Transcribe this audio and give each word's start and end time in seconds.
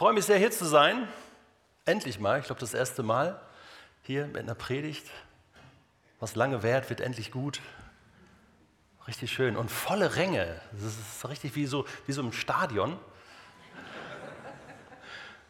freue 0.00 0.14
mich 0.14 0.24
sehr, 0.24 0.38
hier 0.38 0.50
zu 0.50 0.64
sein. 0.64 1.06
Endlich 1.84 2.18
mal, 2.18 2.40
ich 2.40 2.46
glaube, 2.46 2.58
das 2.58 2.72
erste 2.72 3.02
Mal 3.02 3.38
hier 4.00 4.28
mit 4.28 4.38
einer 4.38 4.54
Predigt. 4.54 5.04
Was 6.20 6.34
lange 6.36 6.62
währt, 6.62 6.88
wird 6.88 7.02
endlich 7.02 7.30
gut. 7.30 7.60
Richtig 9.06 9.30
schön. 9.30 9.58
Und 9.58 9.70
volle 9.70 10.16
Ränge. 10.16 10.58
Das 10.72 10.84
ist 10.84 11.28
richtig 11.28 11.54
wie 11.54 11.66
so, 11.66 11.84
wie 12.06 12.12
so 12.12 12.22
im 12.22 12.32
Stadion. 12.32 12.98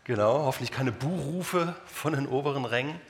Genau, 0.02 0.41
hoffentlich 0.47 0.73
keine 0.73 0.91
Buhrufe 0.91 1.77
von 1.87 2.14
den 2.14 2.27
oberen 2.27 2.64
Rängen. 2.64 3.01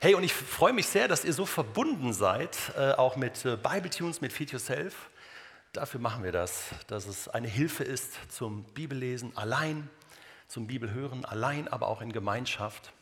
Hey, 0.00 0.14
und 0.14 0.22
ich 0.22 0.32
freue 0.32 0.72
mich 0.72 0.86
sehr, 0.86 1.08
dass 1.08 1.26
ihr 1.26 1.34
so 1.34 1.44
verbunden 1.44 2.14
seid, 2.14 2.56
äh, 2.78 2.92
auch 2.92 3.16
mit 3.16 3.44
äh, 3.44 3.58
Bible 3.58 3.90
Tunes, 3.90 4.22
mit 4.22 4.32
Feed 4.32 4.50
Yourself. 4.52 5.10
Dafür 5.74 6.00
machen 6.00 6.24
wir 6.24 6.32
das, 6.32 6.70
dass 6.86 7.06
es 7.06 7.28
eine 7.28 7.48
Hilfe 7.48 7.84
ist 7.84 8.14
zum 8.32 8.64
Bibellesen 8.72 9.36
allein, 9.36 9.90
zum 10.50 10.66
Bibelhören 10.66 11.24
allein, 11.24 11.68
aber 11.68 11.86
auch 11.86 12.00
in 12.00 12.12
Gemeinschaft. 12.12 12.92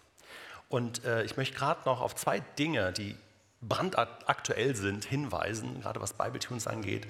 Und 0.68 1.04
äh, 1.04 1.24
ich 1.24 1.38
möchte 1.38 1.56
gerade 1.56 1.80
noch 1.86 2.02
auf 2.02 2.14
zwei 2.14 2.40
Dinge, 2.58 2.92
die 2.92 3.16
brandaktuell 3.62 4.76
sind, 4.76 5.06
hinweisen, 5.06 5.80
gerade 5.80 6.00
was 6.00 6.12
Bible 6.12 6.38
Tunes 6.38 6.66
angeht. 6.66 7.06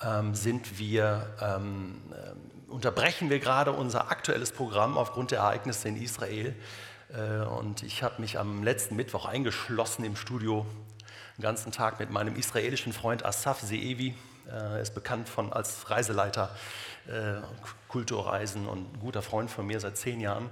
Ähm, 0.00 0.36
sind 0.36 0.78
wir, 0.78 1.34
ähm, 1.40 2.00
äh, 2.12 2.70
unterbrechen 2.70 3.28
wir 3.28 3.40
gerade 3.40 3.72
unser 3.72 4.10
aktuelles 4.10 4.52
Programm 4.52 4.96
aufgrund 4.96 5.32
der 5.32 5.40
Ereignisse 5.40 5.88
in 5.88 6.00
Israel. 6.00 6.54
Äh, 7.12 7.44
und 7.46 7.82
ich 7.82 8.04
habe 8.04 8.20
mich 8.20 8.38
am 8.38 8.62
letzten 8.62 8.94
Mittwoch 8.94 9.26
eingeschlossen 9.26 10.04
im 10.04 10.14
Studio, 10.14 10.64
den 11.36 11.42
ganzen 11.42 11.72
Tag 11.72 11.98
mit 11.98 12.10
meinem 12.10 12.36
israelischen 12.36 12.92
Freund 12.92 13.24
Asaf 13.24 13.60
Seevi 13.60 14.14
äh, 14.46 14.50
er 14.50 14.80
ist 14.80 14.94
bekannt 14.94 15.28
von, 15.28 15.52
als 15.52 15.88
Reiseleiter, 15.90 16.50
äh, 17.08 17.40
Kulturreisen 17.88 18.66
und 18.66 18.94
ein 18.94 19.00
guter 19.00 19.22
Freund 19.22 19.50
von 19.50 19.66
mir 19.66 19.80
seit 19.80 19.96
zehn 19.96 20.20
Jahren. 20.20 20.50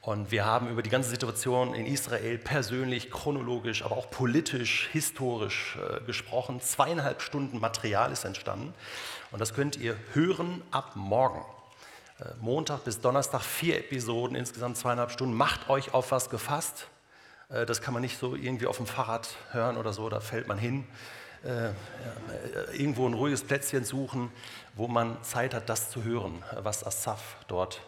Und 0.00 0.30
wir 0.30 0.44
haben 0.44 0.68
über 0.68 0.82
die 0.82 0.90
ganze 0.90 1.10
Situation 1.10 1.74
in 1.74 1.84
Israel 1.86 2.38
persönlich, 2.38 3.10
chronologisch, 3.10 3.84
aber 3.84 3.96
auch 3.96 4.10
politisch, 4.10 4.88
historisch 4.92 5.76
äh, 5.76 6.00
gesprochen. 6.04 6.60
Zweieinhalb 6.60 7.20
Stunden 7.20 7.58
Material 7.58 8.12
ist 8.12 8.24
entstanden. 8.24 8.74
Und 9.32 9.40
das 9.40 9.54
könnt 9.54 9.76
ihr 9.76 9.96
hören 10.14 10.62
ab 10.70 10.92
morgen. 10.94 11.44
Montag 12.40 12.82
bis 12.82 13.00
Donnerstag 13.00 13.42
vier 13.42 13.78
Episoden, 13.78 14.36
insgesamt 14.36 14.76
zweieinhalb 14.76 15.12
Stunden. 15.12 15.34
Macht 15.34 15.68
euch 15.70 15.94
auf 15.94 16.10
was 16.10 16.30
gefasst. 16.30 16.88
Das 17.48 17.80
kann 17.80 17.94
man 17.94 18.02
nicht 18.02 18.18
so 18.18 18.34
irgendwie 18.34 18.66
auf 18.66 18.78
dem 18.78 18.86
Fahrrad 18.86 19.28
hören 19.52 19.76
oder 19.76 19.92
so, 19.92 20.08
da 20.08 20.18
fällt 20.18 20.48
man 20.48 20.58
hin 20.58 20.84
äh, 21.44 22.76
irgendwo 22.76 23.06
ein 23.06 23.14
ruhiges 23.14 23.44
Plätzchen 23.44 23.84
suchen, 23.84 24.30
wo 24.74 24.88
man 24.88 25.22
Zeit 25.22 25.54
hat, 25.54 25.68
das 25.68 25.90
zu 25.90 26.04
hören, 26.04 26.42
was 26.56 26.84
Asaf 26.84 27.36
dort 27.46 27.80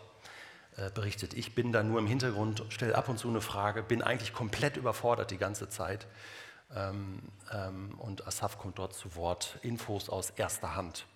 äh, 0.77 0.91
berichtet. 0.91 1.34
Ich 1.34 1.55
bin 1.55 1.73
da 1.73 1.83
nur 1.83 1.98
im 1.98 2.06
Hintergrund, 2.06 2.65
stelle 2.69 2.95
ab 2.95 3.09
und 3.09 3.19
zu 3.19 3.28
eine 3.28 3.41
Frage, 3.41 3.83
bin 3.83 4.03
eigentlich 4.03 4.33
komplett 4.33 4.77
überfordert 4.77 5.31
die 5.31 5.39
ganze 5.39 5.69
Zeit. 5.69 6.06
Ähm, 6.75 7.21
ähm, 7.53 7.98
und 7.98 8.27
Asaf 8.27 8.59
kommt 8.59 8.78
dort 8.78 8.95
zu 8.95 9.17
Wort, 9.17 9.59
Infos 9.62 10.09
aus 10.09 10.31
erster 10.31 10.77
Hand 10.77 11.06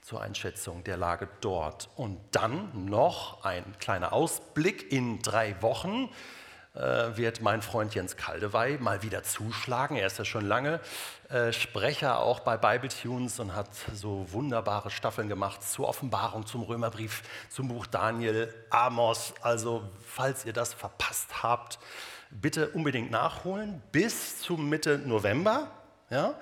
zur 0.00 0.20
Einschätzung 0.20 0.84
der 0.84 0.96
Lage 0.96 1.28
dort. 1.40 1.88
Und 1.96 2.20
dann 2.30 2.86
noch 2.86 3.44
ein 3.44 3.64
kleiner 3.80 4.12
Ausblick 4.12 4.92
in 4.92 5.20
drei 5.20 5.60
Wochen 5.62 6.08
wird 6.76 7.40
mein 7.40 7.62
Freund 7.62 7.94
Jens 7.94 8.16
Kaldewey 8.16 8.78
mal 8.78 9.02
wieder 9.02 9.22
zuschlagen. 9.22 9.96
Er 9.96 10.06
ist 10.06 10.18
ja 10.18 10.24
schon 10.24 10.44
lange 10.44 10.80
äh, 11.30 11.52
Sprecher 11.52 12.20
auch 12.20 12.40
bei 12.40 12.56
Bible 12.56 12.88
Tunes 12.88 13.40
und 13.40 13.54
hat 13.54 13.70
so 13.94 14.26
wunderbare 14.30 14.90
Staffeln 14.90 15.28
gemacht 15.28 15.62
zur 15.62 15.88
Offenbarung, 15.88 16.46
zum 16.46 16.62
Römerbrief, 16.62 17.22
zum 17.48 17.68
Buch 17.68 17.86
Daniel, 17.86 18.52
Amos. 18.70 19.34
Also 19.40 19.88
falls 20.04 20.44
ihr 20.44 20.52
das 20.52 20.74
verpasst 20.74 21.42
habt, 21.42 21.78
bitte 22.30 22.68
unbedingt 22.68 23.10
nachholen 23.10 23.82
bis 23.90 24.40
zum 24.40 24.68
Mitte 24.68 24.98
November. 24.98 25.70
Ja? 26.10 26.34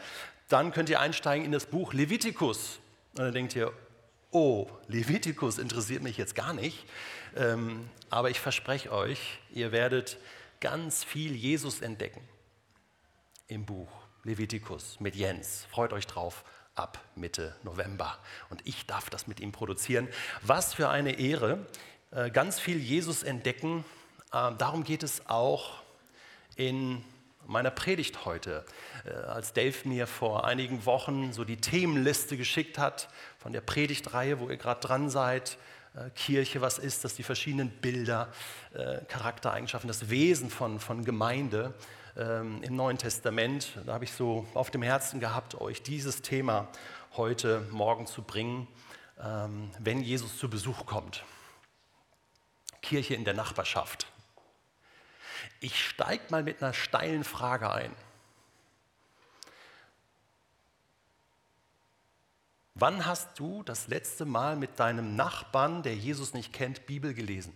Dann 0.49 0.73
könnt 0.73 0.91
ihr 0.91 1.00
einsteigen 1.00 1.47
in 1.47 1.53
das 1.53 1.67
Buch 1.67 1.93
Levitikus. 1.93 2.78
Und 3.17 3.25
dann 3.25 3.33
denkt 3.33 3.56
ihr, 3.56 3.73
oh, 4.33 4.67
Levitikus 4.89 5.59
interessiert 5.59 6.03
mich 6.03 6.19
jetzt 6.19 6.34
gar 6.34 6.53
nicht. 6.53 6.84
Ähm, 7.34 7.89
aber 8.11 8.31
ich 8.31 8.41
verspreche 8.41 8.93
euch, 8.93 9.39
ihr 9.50 9.72
werdet 9.72 10.19
ganz 10.61 11.03
viel 11.05 11.34
Jesus 11.34 11.81
entdecken 11.81 12.21
im 13.49 13.67
Buch 13.67 13.91
Levitikus 14.22 15.00
mit 15.00 15.15
Jens. 15.17 15.67
Freut 15.71 15.93
euch 15.93 16.06
drauf 16.06 16.44
ab 16.75 16.99
Mitte 17.15 17.55
November. 17.62 18.19
Und 18.50 18.67
ich 18.67 18.87
darf 18.87 19.11
das 19.11 19.27
mit 19.27 19.41
ihm 19.41 19.53
produzieren. 19.53 20.09
Was 20.43 20.75
für 20.75 20.89
eine 20.89 21.19
Ehre. 21.19 21.67
Äh, 22.11 22.31
ganz 22.31 22.61
viel 22.61 22.78
Jesus 22.78 23.23
entdecken. 23.23 23.84
Ähm, 24.33 24.56
darum 24.59 24.84
geht 24.84 25.03
es 25.03 25.28
auch 25.28 25.83
in 26.56 27.05
meiner 27.47 27.71
Predigt 27.71 28.25
heute. 28.25 28.65
Äh, 29.05 29.11
als 29.11 29.53
Dave 29.53 29.77
mir 29.84 30.06
vor 30.06 30.44
einigen 30.44 30.87
Wochen 30.87 31.33
so 31.33 31.44
die 31.44 31.56
Themenliste 31.56 32.37
geschickt 32.37 32.78
hat 32.78 33.09
von 33.39 33.53
der 33.53 33.61
Predigtreihe, 33.61 34.41
wo 34.41 34.49
ihr 34.49 34.56
gerade 34.56 34.81
dran 34.81 35.11
seid, 35.11 35.59
Kirche, 36.16 36.60
was 36.60 36.78
ist 36.78 37.05
das, 37.05 37.15
die 37.15 37.22
verschiedenen 37.22 37.71
Bilder, 37.71 38.32
äh, 38.72 39.05
Charaktereigenschaften, 39.06 39.88
das 39.88 40.10
Wesen 40.10 40.50
von, 40.50 40.81
von 40.81 41.05
Gemeinde 41.05 41.72
ähm, 42.16 42.62
im 42.62 42.75
Neuen 42.75 42.99
Testament. 42.99 43.78
Da 43.87 43.94
habe 43.94 44.05
ich 44.05 44.12
so 44.12 44.47
auf 44.55 44.71
dem 44.71 44.82
Herzen 44.82 45.21
gehabt, 45.21 45.60
euch 45.60 45.82
dieses 45.82 46.22
Thema 46.22 46.69
heute 47.16 47.66
Morgen 47.71 48.06
zu 48.06 48.22
bringen, 48.22 48.66
ähm, 49.22 49.71
wenn 49.78 50.03
Jesus 50.03 50.37
zu 50.37 50.50
Besuch 50.50 50.84
kommt. 50.84 51.25
Kirche 52.82 53.15
in 53.15 53.25
der 53.25 53.34
Nachbarschaft. 53.34 54.09
Ich 55.61 55.81
steige 55.81 56.25
mal 56.31 56.43
mit 56.43 56.62
einer 56.62 56.75
steilen 56.75 57.25
Frage 57.25 57.71
ein. 57.71 57.94
Wann 62.77 63.07
hast 63.07 63.39
du 63.39 63.62
das 63.62 63.87
letzte 63.87 64.25
Mal 64.25 64.57
mit 64.57 64.81
deinem 64.81 65.15
Nachbarn, 65.15 65.85
der 65.85 65.95
Jesus 65.95 66.35
nicht 66.35 66.53
kennt, 66.53 66.87
Bibel 66.87 67.15
gelesen? 67.15 67.55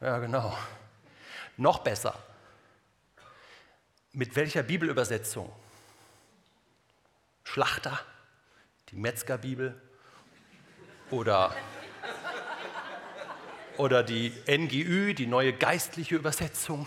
Ja, 0.00 0.18
genau. 0.18 0.56
Noch 1.58 1.80
besser. 1.80 2.18
Mit 4.12 4.34
welcher 4.36 4.62
Bibelübersetzung? 4.62 5.52
Schlachter, 7.42 8.00
die 8.88 8.96
Metzgerbibel 8.96 9.80
oder, 11.10 11.54
oder 13.76 14.02
die 14.02 14.32
NGÜ, 14.46 15.12
die 15.12 15.26
neue 15.26 15.52
geistliche 15.52 16.16
Übersetzung? 16.16 16.86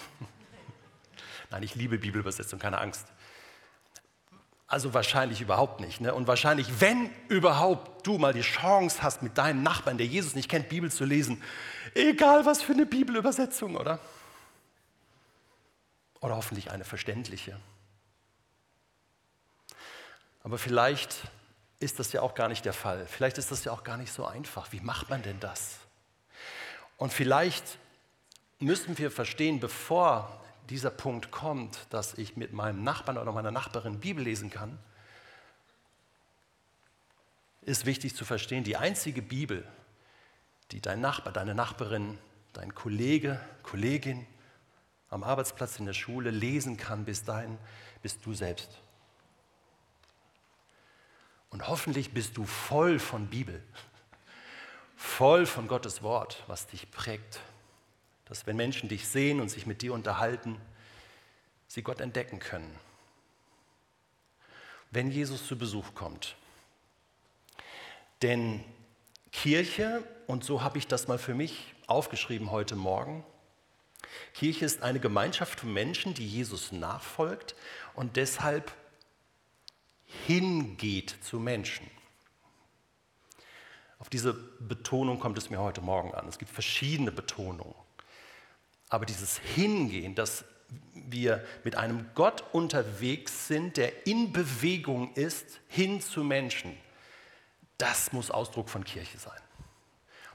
Nein, 1.52 1.62
ich 1.62 1.76
liebe 1.76 2.00
Bibelübersetzung, 2.00 2.58
keine 2.58 2.80
Angst. 2.80 3.08
Also 4.68 4.94
wahrscheinlich 4.94 5.40
überhaupt 5.40 5.80
nicht. 5.80 6.02
Ne? 6.02 6.14
Und 6.14 6.28
wahrscheinlich, 6.28 6.82
wenn 6.82 7.10
überhaupt 7.30 8.06
du 8.06 8.18
mal 8.18 8.34
die 8.34 8.42
Chance 8.42 9.02
hast, 9.02 9.24
mit 9.24 9.38
deinem 9.38 9.64
Nachbarn, 9.64 9.98
der 9.98 10.08
Jesus 10.08 10.36
nicht 10.36 10.50
kennt, 10.50 10.68
Bibel 10.68 10.92
zu 10.92 11.06
lesen, 11.06 11.42
egal 11.96 12.46
was 12.46 12.62
für 12.62 12.74
eine 12.74 12.86
Bibelübersetzung, 12.86 13.78
oder? 13.78 14.00
Oder 16.20 16.36
hoffentlich 16.36 16.70
eine 16.72 16.84
verständliche. 16.84 17.58
Aber 20.44 20.58
vielleicht 20.58 21.16
ist 21.80 22.00
das 22.00 22.12
ja 22.12 22.22
auch 22.22 22.36
gar 22.36 22.50
nicht 22.50 22.66
der 22.66 22.74
Fall. 22.74 23.06
Vielleicht 23.08 23.38
ist 23.38 23.52
das 23.52 23.64
ja 23.64 23.72
auch 23.72 23.84
gar 23.84 23.98
nicht 23.98 24.12
so 24.12 24.26
einfach. 24.26 24.72
Wie 24.72 24.82
macht 24.82 25.10
man 25.10 25.22
denn 25.22 25.40
das? 25.40 25.78
Und 26.98 27.14
vielleicht 27.14 27.78
müssen 28.60 28.98
wir 28.98 29.12
verstehen, 29.12 29.60
bevor 29.60 30.42
dieser 30.68 30.92
Punkt 30.92 31.32
kommt, 31.32 31.88
dass 31.90 32.14
ich 32.16 32.38
mit 32.38 32.54
meinem 32.54 32.84
Nachbarn 32.84 33.18
oder 33.18 33.32
meiner 33.32 33.52
Nachbarin 33.52 34.00
Bibel 34.00 34.24
lesen 34.24 34.50
kann, 34.50 34.78
ist 37.62 37.86
wichtig 37.86 38.16
zu 38.16 38.26
verstehen, 38.26 38.64
die 38.64 38.78
einzige 38.78 39.22
Bibel, 39.22 39.68
die 40.72 40.82
dein 40.82 41.02
Nachbar, 41.02 41.34
deine 41.34 41.56
Nachbarin, 41.56 42.18
dein 42.54 42.74
Kollege, 42.74 43.40
Kollegin 43.64 44.26
am 45.10 45.24
Arbeitsplatz 45.24 45.80
in 45.80 45.86
der 45.86 45.94
Schule 45.94 46.32
lesen 46.32 46.78
kann, 46.78 47.06
bis 47.06 47.24
dahin 47.24 47.58
bist 48.02 48.26
du 48.26 48.34
selbst. 48.34 48.70
Und 51.50 51.68
hoffentlich 51.68 52.14
bist 52.14 52.36
du 52.38 52.46
voll 52.46 53.00
von 53.00 53.28
Bibel, 53.28 53.64
voll 54.96 55.46
von 55.46 55.68
Gottes 55.68 56.02
Wort, 56.04 56.44
was 56.48 56.68
dich 56.68 56.92
prägt, 56.92 57.40
dass 58.30 58.46
wenn 58.46 58.56
Menschen 58.56 58.90
dich 58.90 59.08
sehen 59.08 59.40
und 59.40 59.50
sich 59.50 59.66
mit 59.66 59.82
dir 59.82 59.94
unterhalten, 59.94 60.60
sie 61.68 61.82
Gott 61.82 62.02
entdecken 62.02 62.40
können. 62.40 62.74
Wenn 64.92 65.12
Jesus 65.12 65.46
zu 65.46 65.58
Besuch 65.58 65.94
kommt. 65.96 66.36
Denn 68.22 68.64
Kirche, 69.32 70.04
und 70.28 70.44
so 70.44 70.62
habe 70.62 70.78
ich 70.78 70.88
das 70.88 71.08
mal 71.08 71.20
für 71.20 71.36
mich 71.36 71.74
aufgeschrieben 71.88 72.52
heute 72.52 72.76
Morgen, 72.76 73.24
Kirche 74.34 74.66
ist 74.66 74.82
eine 74.82 75.00
Gemeinschaft 75.00 75.60
von 75.60 75.74
Menschen, 75.74 76.14
die 76.14 76.28
Jesus 76.28 76.72
nachfolgt 76.72 77.56
und 77.94 78.16
deshalb 78.16 78.72
hingeht 80.26 81.16
zu 81.22 81.40
Menschen. 81.40 81.90
Auf 84.00 84.10
diese 84.10 84.34
Betonung 84.34 85.20
kommt 85.20 85.38
es 85.38 85.50
mir 85.50 85.60
heute 85.60 85.82
Morgen 85.82 86.14
an. 86.14 86.28
Es 86.28 86.38
gibt 86.38 86.52
verschiedene 86.52 87.12
Betonungen. 87.12 87.76
Aber 88.90 89.06
dieses 89.06 89.38
Hingehen, 89.38 90.16
dass 90.16 90.46
wir 90.94 91.46
mit 91.64 91.76
einem 91.76 92.06
Gott 92.16 92.44
unterwegs 92.52 93.48
sind, 93.48 93.78
der 93.78 94.08
in 94.08 94.34
Bewegung 94.34 95.14
ist, 95.14 95.60
hin 95.68 96.02
zu 96.02 96.24
Menschen, 96.24 96.78
das 97.78 98.12
muss 98.12 98.32
Ausdruck 98.32 98.70
von 98.70 98.84
Kirche 98.84 99.18
sein. 99.18 99.40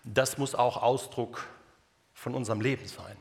Das 0.05 0.39
muss 0.39 0.55
auch 0.55 0.83
Ausdruck 0.83 1.47
von 2.15 2.35
unserem 2.35 2.61
Leben 2.61 2.87
sein. 2.87 3.17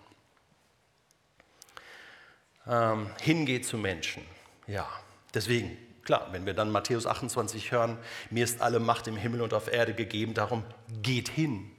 Ähm, 2.68 3.10
hingeht 3.20 3.66
zu 3.66 3.78
Menschen. 3.78 4.24
Ja, 4.68 4.88
deswegen, 5.34 5.78
klar, 6.04 6.28
wenn 6.32 6.46
wir 6.46 6.54
dann 6.54 6.72
Matthäus 6.72 7.08
28 7.08 7.72
hören, 7.72 7.98
mir 8.30 8.44
ist 8.44 8.62
alle 8.62 8.80
Macht 8.80 9.08
im 9.08 9.18
Himmel 9.18 9.42
und 9.42 9.54
auf 9.54 9.72
Erde 9.72 9.94
gegeben, 9.94 10.34
darum 10.34 10.64
geht 11.02 11.30
hin? 11.30 11.72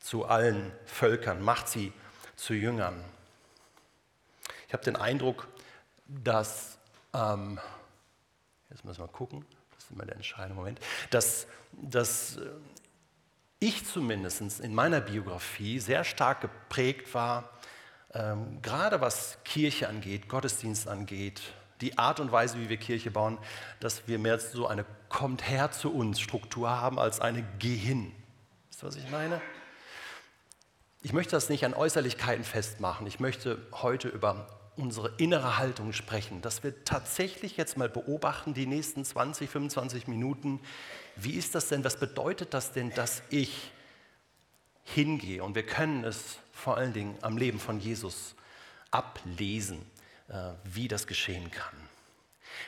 Zu 0.00 0.24
allen 0.24 0.72
Völkern, 0.86 1.42
macht 1.42 1.68
sie 1.68 1.92
zu 2.36 2.54
Jüngern. 2.54 3.04
Ich 4.66 4.72
habe 4.72 4.84
den 4.84 4.96
Eindruck, 4.96 5.48
dass, 6.06 6.78
ähm, 7.14 7.58
jetzt 8.70 8.84
müssen 8.84 9.02
wir 9.02 9.08
gucken, 9.08 9.44
das 9.74 9.84
ist 9.84 9.90
immer 9.90 10.04
der 10.04 10.16
entscheidende 10.16 10.54
Moment, 10.54 10.80
dass, 11.10 11.46
dass 11.72 12.38
ich 13.60 13.86
zumindest 13.86 14.60
in 14.60 14.74
meiner 14.74 15.00
Biografie 15.00 15.80
sehr 15.80 16.04
stark 16.04 16.40
geprägt 16.42 17.12
war, 17.14 17.50
ähm, 18.14 18.62
gerade 18.62 19.00
was 19.00 19.38
Kirche 19.44 19.88
angeht, 19.88 20.28
Gottesdienst 20.28 20.88
angeht, 20.88 21.42
die 21.80 21.98
Art 21.98 22.20
und 22.20 22.32
Weise, 22.32 22.58
wie 22.58 22.68
wir 22.68 22.76
Kirche 22.76 23.10
bauen, 23.10 23.38
dass 23.80 24.08
wir 24.08 24.18
mehr 24.18 24.38
so 24.38 24.66
eine 24.66 24.84
Kommt 25.08 25.48
her 25.48 25.70
zu 25.70 25.92
uns 25.92 26.20
Struktur 26.20 26.68
haben 26.68 26.98
als 26.98 27.20
eine 27.20 27.42
Geh 27.58 27.74
hin. 27.74 28.12
Wisst 28.68 28.82
ihr, 28.82 28.88
was 28.88 28.96
ich 28.96 29.10
meine? 29.10 29.40
Ich 31.08 31.14
möchte 31.14 31.30
das 31.30 31.48
nicht 31.48 31.64
an 31.64 31.72
Äußerlichkeiten 31.72 32.44
festmachen. 32.44 33.06
Ich 33.06 33.18
möchte 33.18 33.58
heute 33.72 34.08
über 34.08 34.46
unsere 34.76 35.10
innere 35.16 35.56
Haltung 35.56 35.94
sprechen, 35.94 36.42
dass 36.42 36.62
wir 36.62 36.84
tatsächlich 36.84 37.56
jetzt 37.56 37.78
mal 37.78 37.88
beobachten, 37.88 38.52
die 38.52 38.66
nächsten 38.66 39.06
20, 39.06 39.48
25 39.48 40.06
Minuten, 40.06 40.60
wie 41.16 41.32
ist 41.32 41.54
das 41.54 41.68
denn, 41.68 41.82
was 41.82 41.98
bedeutet 41.98 42.52
das 42.52 42.72
denn, 42.72 42.90
dass 42.90 43.22
ich 43.30 43.72
hingehe? 44.84 45.42
Und 45.42 45.54
wir 45.54 45.64
können 45.64 46.04
es 46.04 46.40
vor 46.52 46.76
allen 46.76 46.92
Dingen 46.92 47.16
am 47.22 47.38
Leben 47.38 47.58
von 47.58 47.80
Jesus 47.80 48.34
ablesen, 48.90 49.90
äh, 50.28 50.50
wie 50.64 50.88
das 50.88 51.06
geschehen 51.06 51.50
kann. 51.50 51.88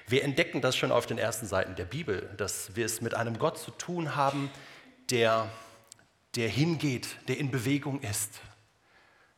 Wir 0.07 0.25
entdecken 0.25 0.63
das 0.63 0.79
schon 0.79 0.93
auf 0.93 1.05
den 1.05 1.19
ersten 1.19 1.47
Seiten 1.47 1.77
der 1.77 1.85
Bibel, 1.85 2.31
dass 2.39 2.75
wir 2.75 2.87
es 2.87 3.03
mit 3.03 3.13
einem 3.13 3.39
Gott 3.39 3.59
zu 3.59 3.71
tun 3.71 4.17
haben, 4.17 4.51
der, 5.11 5.51
der 6.37 6.49
hingeht, 6.49 7.17
der 7.29 7.39
in 7.39 7.51
Bewegung 7.51 8.01
ist, 8.01 8.41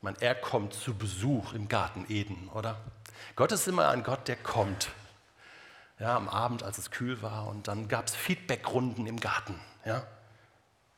meine, 0.02 0.20
er 0.20 0.34
kommt 0.34 0.74
zu 0.74 0.94
Besuch 0.94 1.54
im 1.54 1.68
Garten 1.68 2.06
Eden, 2.08 2.48
oder? 2.48 2.80
Gott 3.36 3.52
ist 3.52 3.68
immer 3.68 3.88
ein 3.88 4.02
Gott, 4.02 4.26
der 4.28 4.36
kommt. 4.36 4.90
Ja, 5.98 6.16
am 6.16 6.28
Abend, 6.28 6.64
als 6.64 6.78
es 6.78 6.90
kühl 6.90 7.22
war, 7.22 7.46
und 7.46 7.68
dann 7.68 7.86
gab 7.86 8.08
es 8.08 8.16
Feedbackrunden 8.16 9.06
im 9.06 9.20
Garten. 9.20 9.58
Ja? 9.84 10.04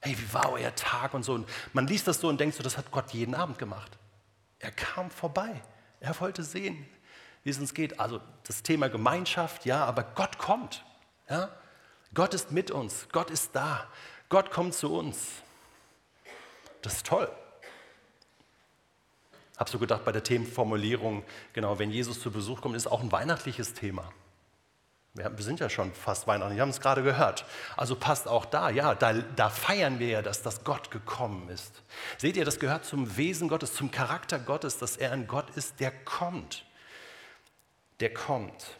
Hey, 0.00 0.18
wie 0.18 0.32
war 0.32 0.50
euer 0.50 0.74
Tag 0.74 1.12
und 1.12 1.22
so? 1.22 1.34
Und 1.34 1.48
man 1.74 1.86
liest 1.86 2.06
das 2.06 2.20
so 2.20 2.28
und 2.28 2.40
denkt 2.40 2.56
so, 2.56 2.62
das 2.62 2.78
hat 2.78 2.90
Gott 2.90 3.10
jeden 3.10 3.34
Abend 3.34 3.58
gemacht. 3.58 3.98
Er 4.58 4.72
kam 4.72 5.10
vorbei. 5.10 5.62
Er 6.00 6.18
wollte 6.20 6.42
sehen, 6.42 6.86
wie 7.42 7.50
es 7.50 7.58
uns 7.58 7.74
geht. 7.74 8.00
Also 8.00 8.22
das 8.46 8.62
Thema 8.62 8.88
Gemeinschaft, 8.88 9.66
ja, 9.66 9.84
aber 9.84 10.02
Gott 10.02 10.38
kommt. 10.38 10.84
Ja? 11.28 11.50
Gott 12.14 12.32
ist 12.32 12.52
mit 12.52 12.70
uns. 12.70 13.08
Gott 13.12 13.30
ist 13.30 13.54
da. 13.54 13.86
Gott 14.30 14.50
kommt 14.50 14.72
zu 14.72 14.94
uns. 14.94 15.42
Das 16.84 16.96
ist 16.96 17.06
toll. 17.06 17.30
Habe 19.56 19.70
so 19.70 19.78
gedacht 19.78 20.04
bei 20.04 20.12
der 20.12 20.22
Themenformulierung, 20.22 21.24
genau, 21.54 21.78
wenn 21.78 21.90
Jesus 21.90 22.20
zu 22.20 22.30
Besuch 22.30 22.60
kommt, 22.60 22.76
ist 22.76 22.86
auch 22.86 23.00
ein 23.00 23.10
weihnachtliches 23.10 23.72
Thema. 23.72 24.12
Wir 25.14 25.30
sind 25.38 25.60
ja 25.60 25.70
schon 25.70 25.94
fast 25.94 26.26
Weihnachten, 26.26 26.56
wir 26.56 26.62
haben 26.62 26.70
es 26.70 26.80
gerade 26.80 27.02
gehört. 27.02 27.46
Also 27.76 27.94
passt 27.94 28.28
auch 28.28 28.44
da, 28.44 28.68
ja, 28.68 28.94
da, 28.94 29.14
da 29.14 29.48
feiern 29.48 29.98
wir 29.98 30.08
ja, 30.08 30.22
dass 30.22 30.42
das 30.42 30.64
Gott 30.64 30.90
gekommen 30.90 31.48
ist. 31.48 31.82
Seht 32.18 32.36
ihr, 32.36 32.44
das 32.44 32.58
gehört 32.58 32.84
zum 32.84 33.16
Wesen 33.16 33.48
Gottes, 33.48 33.74
zum 33.74 33.90
Charakter 33.90 34.38
Gottes, 34.38 34.76
dass 34.76 34.96
er 34.96 35.12
ein 35.12 35.26
Gott 35.26 35.48
ist, 35.50 35.80
der 35.80 35.92
kommt. 35.92 36.66
Der 38.00 38.12
kommt. 38.12 38.76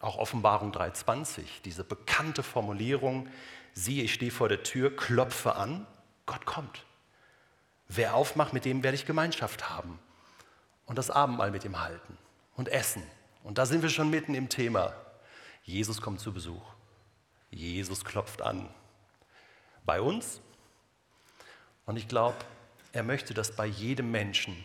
Auch 0.00 0.18
Offenbarung 0.18 0.72
3.20, 0.72 1.44
diese 1.64 1.84
bekannte 1.84 2.42
Formulierung, 2.42 3.28
siehe, 3.74 4.04
ich 4.04 4.14
stehe 4.14 4.30
vor 4.30 4.48
der 4.48 4.62
Tür, 4.62 4.94
klopfe 4.94 5.56
an, 5.56 5.86
Gott 6.26 6.46
kommt. 6.46 6.84
Wer 7.88 8.14
aufmacht, 8.14 8.52
mit 8.52 8.64
dem 8.64 8.82
werde 8.82 8.94
ich 8.94 9.06
Gemeinschaft 9.06 9.68
haben 9.68 9.98
und 10.86 10.96
das 10.96 11.10
Abendmahl 11.10 11.50
mit 11.50 11.64
ihm 11.64 11.80
halten 11.80 12.16
und 12.56 12.68
essen. 12.68 13.02
Und 13.42 13.58
da 13.58 13.66
sind 13.66 13.82
wir 13.82 13.90
schon 13.90 14.10
mitten 14.10 14.34
im 14.34 14.48
Thema. 14.48 14.94
Jesus 15.64 16.00
kommt 16.00 16.20
zu 16.20 16.32
Besuch. 16.32 16.62
Jesus 17.50 18.04
klopft 18.04 18.40
an. 18.42 18.68
Bei 19.84 20.00
uns. 20.00 20.40
Und 21.86 21.96
ich 21.96 22.08
glaube, 22.08 22.38
er 22.92 23.02
möchte 23.02 23.34
das 23.34 23.54
bei 23.54 23.66
jedem 23.66 24.10
Menschen 24.10 24.64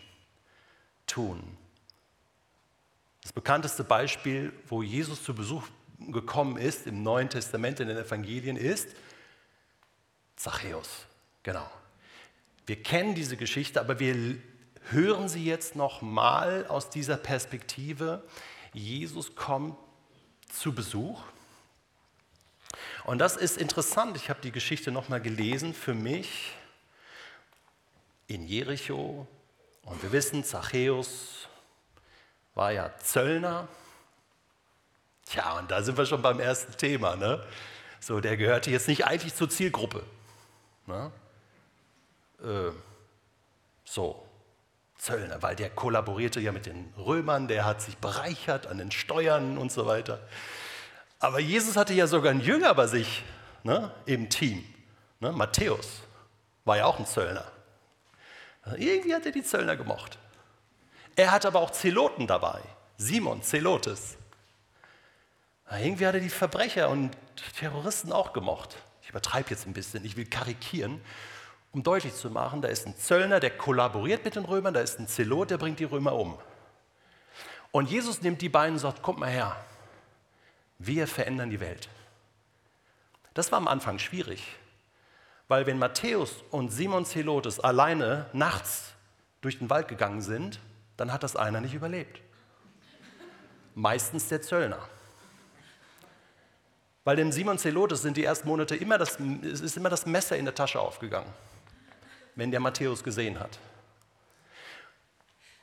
tun. 1.06 1.56
Das 3.22 3.32
bekannteste 3.32 3.84
Beispiel, 3.84 4.52
wo 4.68 4.82
Jesus 4.82 5.22
zu 5.22 5.34
Besuch 5.34 5.66
gekommen 5.98 6.56
ist 6.56 6.86
im 6.86 7.02
Neuen 7.02 7.28
Testament, 7.28 7.80
in 7.80 7.88
den 7.88 7.96
Evangelien, 7.96 8.56
ist 8.56 8.88
Zachäus. 10.36 11.06
Genau. 11.42 11.68
Wir 12.66 12.82
kennen 12.82 13.14
diese 13.14 13.36
Geschichte, 13.36 13.80
aber 13.80 13.98
wir 13.98 14.36
hören 14.90 15.28
sie 15.28 15.44
jetzt 15.44 15.76
noch 15.76 16.02
mal 16.02 16.66
aus 16.66 16.90
dieser 16.90 17.16
Perspektive. 17.16 18.22
Jesus 18.72 19.34
kommt 19.34 19.76
zu 20.52 20.74
Besuch. 20.74 21.22
Und 23.04 23.18
das 23.18 23.36
ist 23.36 23.56
interessant. 23.56 24.16
Ich 24.16 24.28
habe 24.28 24.40
die 24.42 24.52
Geschichte 24.52 24.90
noch 24.90 25.08
mal 25.08 25.20
gelesen 25.20 25.72
für 25.74 25.94
mich 25.94 26.52
in 28.26 28.46
Jericho. 28.46 29.26
Und 29.82 30.02
wir 30.02 30.12
wissen, 30.12 30.44
Zachäus 30.44 31.48
war 32.54 32.72
ja 32.72 32.94
Zöllner. 32.98 33.68
Tja, 35.30 35.58
und 35.58 35.70
da 35.70 35.82
sind 35.82 35.98
wir 35.98 36.06
schon 36.06 36.22
beim 36.22 36.40
ersten 36.40 36.76
Thema. 36.76 37.16
Ne? 37.16 37.44
So, 38.00 38.20
der 38.20 38.36
gehörte 38.36 38.70
jetzt 38.70 38.88
nicht 38.88 39.06
eigentlich 39.06 39.34
zur 39.34 39.50
Zielgruppe. 39.50 40.02
Ne? 40.86 41.12
äh, 42.42 42.70
so 43.84 44.24
Zöllner, 44.96 45.40
weil 45.42 45.54
der 45.54 45.70
kollaborierte 45.70 46.40
ja 46.40 46.50
mit 46.50 46.66
den 46.66 46.92
Römern, 46.96 47.46
der 47.46 47.64
hat 47.64 47.80
sich 47.80 47.96
bereichert 47.98 48.66
an 48.66 48.78
den 48.78 48.90
Steuern 48.90 49.56
und 49.56 49.70
so 49.70 49.86
weiter. 49.86 50.20
Aber 51.20 51.38
Jesus 51.38 51.76
hatte 51.76 51.94
ja 51.94 52.06
sogar 52.06 52.32
einen 52.32 52.40
Jünger 52.40 52.74
bei 52.74 52.86
sich 52.86 53.22
ne, 53.62 53.92
im 54.06 54.28
Team. 54.28 54.64
Ne, 55.20 55.32
Matthäus 55.32 56.02
war 56.64 56.76
ja 56.76 56.86
auch 56.86 56.98
ein 56.98 57.06
Zöllner. 57.06 57.44
Irgendwie 58.76 59.14
hat 59.14 59.24
er 59.24 59.32
die 59.32 59.42
Zöllner 59.42 59.76
gemocht. 59.76 60.18
Er 61.16 61.30
hatte 61.30 61.48
aber 61.48 61.60
auch 61.60 61.70
Zeloten 61.70 62.26
dabei. 62.26 62.60
Simon 62.98 63.42
Zelotes. 63.42 64.17
Irgendwie 65.70 66.06
hat 66.06 66.14
er 66.14 66.20
die 66.20 66.28
Verbrecher 66.28 66.88
und 66.88 67.10
Terroristen 67.58 68.12
auch 68.12 68.32
gemocht. 68.32 68.76
Ich 69.02 69.10
übertreibe 69.10 69.50
jetzt 69.50 69.66
ein 69.66 69.72
bisschen, 69.72 70.04
ich 70.04 70.16
will 70.16 70.26
karikieren 70.26 71.00
um 71.72 71.82
deutlich 71.82 72.14
zu 72.14 72.30
machen, 72.30 72.62
da 72.62 72.68
ist 72.68 72.86
ein 72.86 72.96
Zöllner, 72.96 73.40
der 73.40 73.50
kollaboriert 73.50 74.24
mit 74.24 74.36
den 74.36 74.44
Römern, 74.44 74.74
da 74.74 74.80
ist 74.80 74.98
ein 74.98 75.06
Zelot, 75.06 75.50
der 75.50 75.58
bringt 75.58 75.78
die 75.80 75.84
Römer 75.84 76.14
um. 76.14 76.38
Und 77.70 77.90
Jesus 77.90 78.22
nimmt 78.22 78.40
die 78.40 78.48
beiden 78.48 78.74
und 78.74 78.78
sagt, 78.80 79.02
kommt 79.02 79.18
mal 79.18 79.30
her, 79.30 79.56
wir 80.78 81.06
verändern 81.06 81.50
die 81.50 81.60
Welt. 81.60 81.88
Das 83.34 83.52
war 83.52 83.58
am 83.58 83.68
Anfang 83.68 83.98
schwierig, 83.98 84.56
weil 85.46 85.66
wenn 85.66 85.78
Matthäus 85.78 86.42
und 86.50 86.70
Simon 86.70 87.04
Zelotes 87.04 87.60
alleine 87.60 88.26
nachts 88.32 88.94
durch 89.40 89.58
den 89.58 89.70
Wald 89.70 89.88
gegangen 89.88 90.22
sind, 90.22 90.60
dann 90.96 91.12
hat 91.12 91.22
das 91.22 91.36
einer 91.36 91.60
nicht 91.60 91.74
überlebt. 91.74 92.20
Meistens 93.74 94.28
der 94.28 94.42
Zöllner. 94.42 94.80
Weil 97.08 97.16
dem 97.16 97.32
Simon 97.32 97.56
Zelotes 97.56 98.02
sind 98.02 98.18
die 98.18 98.24
ersten 98.24 98.46
Monate 98.46 98.76
immer 98.76 98.98
das, 98.98 99.16
ist 99.16 99.78
immer 99.78 99.88
das 99.88 100.04
Messer 100.04 100.36
in 100.36 100.44
der 100.44 100.54
Tasche 100.54 100.78
aufgegangen 100.78 101.32
wenn 102.34 102.52
der 102.52 102.60
Matthäus 102.60 103.02
gesehen 103.02 103.40
hat. 103.40 103.58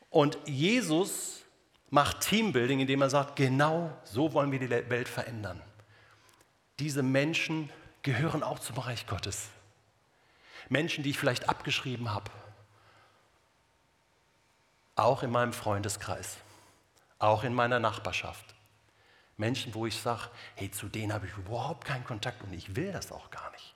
Und 0.09 0.39
Jesus 0.45 1.43
macht 1.89 2.19
Teambuilding, 2.21 2.81
indem 2.81 3.03
er 3.03 3.09
sagt, 3.11 3.37
genau 3.37 3.95
so 4.03 4.33
wollen 4.33 4.51
wir 4.51 4.57
die 4.57 4.69
Welt 4.69 5.07
verändern. 5.07 5.61
Diese 6.79 7.03
Menschen 7.03 7.69
gehören 8.01 8.41
auch 8.41 8.57
zum 8.57 8.79
Reich 8.79 9.05
Gottes. 9.05 9.47
Menschen, 10.67 11.03
die 11.03 11.11
ich 11.11 11.19
vielleicht 11.19 11.47
abgeschrieben 11.47 12.11
habe. 12.11 12.31
Auch 14.95 15.21
in 15.21 15.29
meinem 15.29 15.53
Freundeskreis. 15.53 16.37
Auch 17.19 17.43
in 17.43 17.53
meiner 17.53 17.79
Nachbarschaft. 17.79 18.54
Menschen, 19.37 19.73
wo 19.73 19.85
ich 19.85 19.99
sage, 19.99 20.29
hey, 20.55 20.71
zu 20.71 20.87
denen 20.87 21.13
habe 21.13 21.27
ich 21.27 21.37
überhaupt 21.37 21.85
keinen 21.85 22.05
Kontakt 22.05 22.41
und 22.43 22.53
ich 22.53 22.75
will 22.75 22.91
das 22.91 23.11
auch 23.11 23.29
gar 23.31 23.51
nicht. 23.51 23.75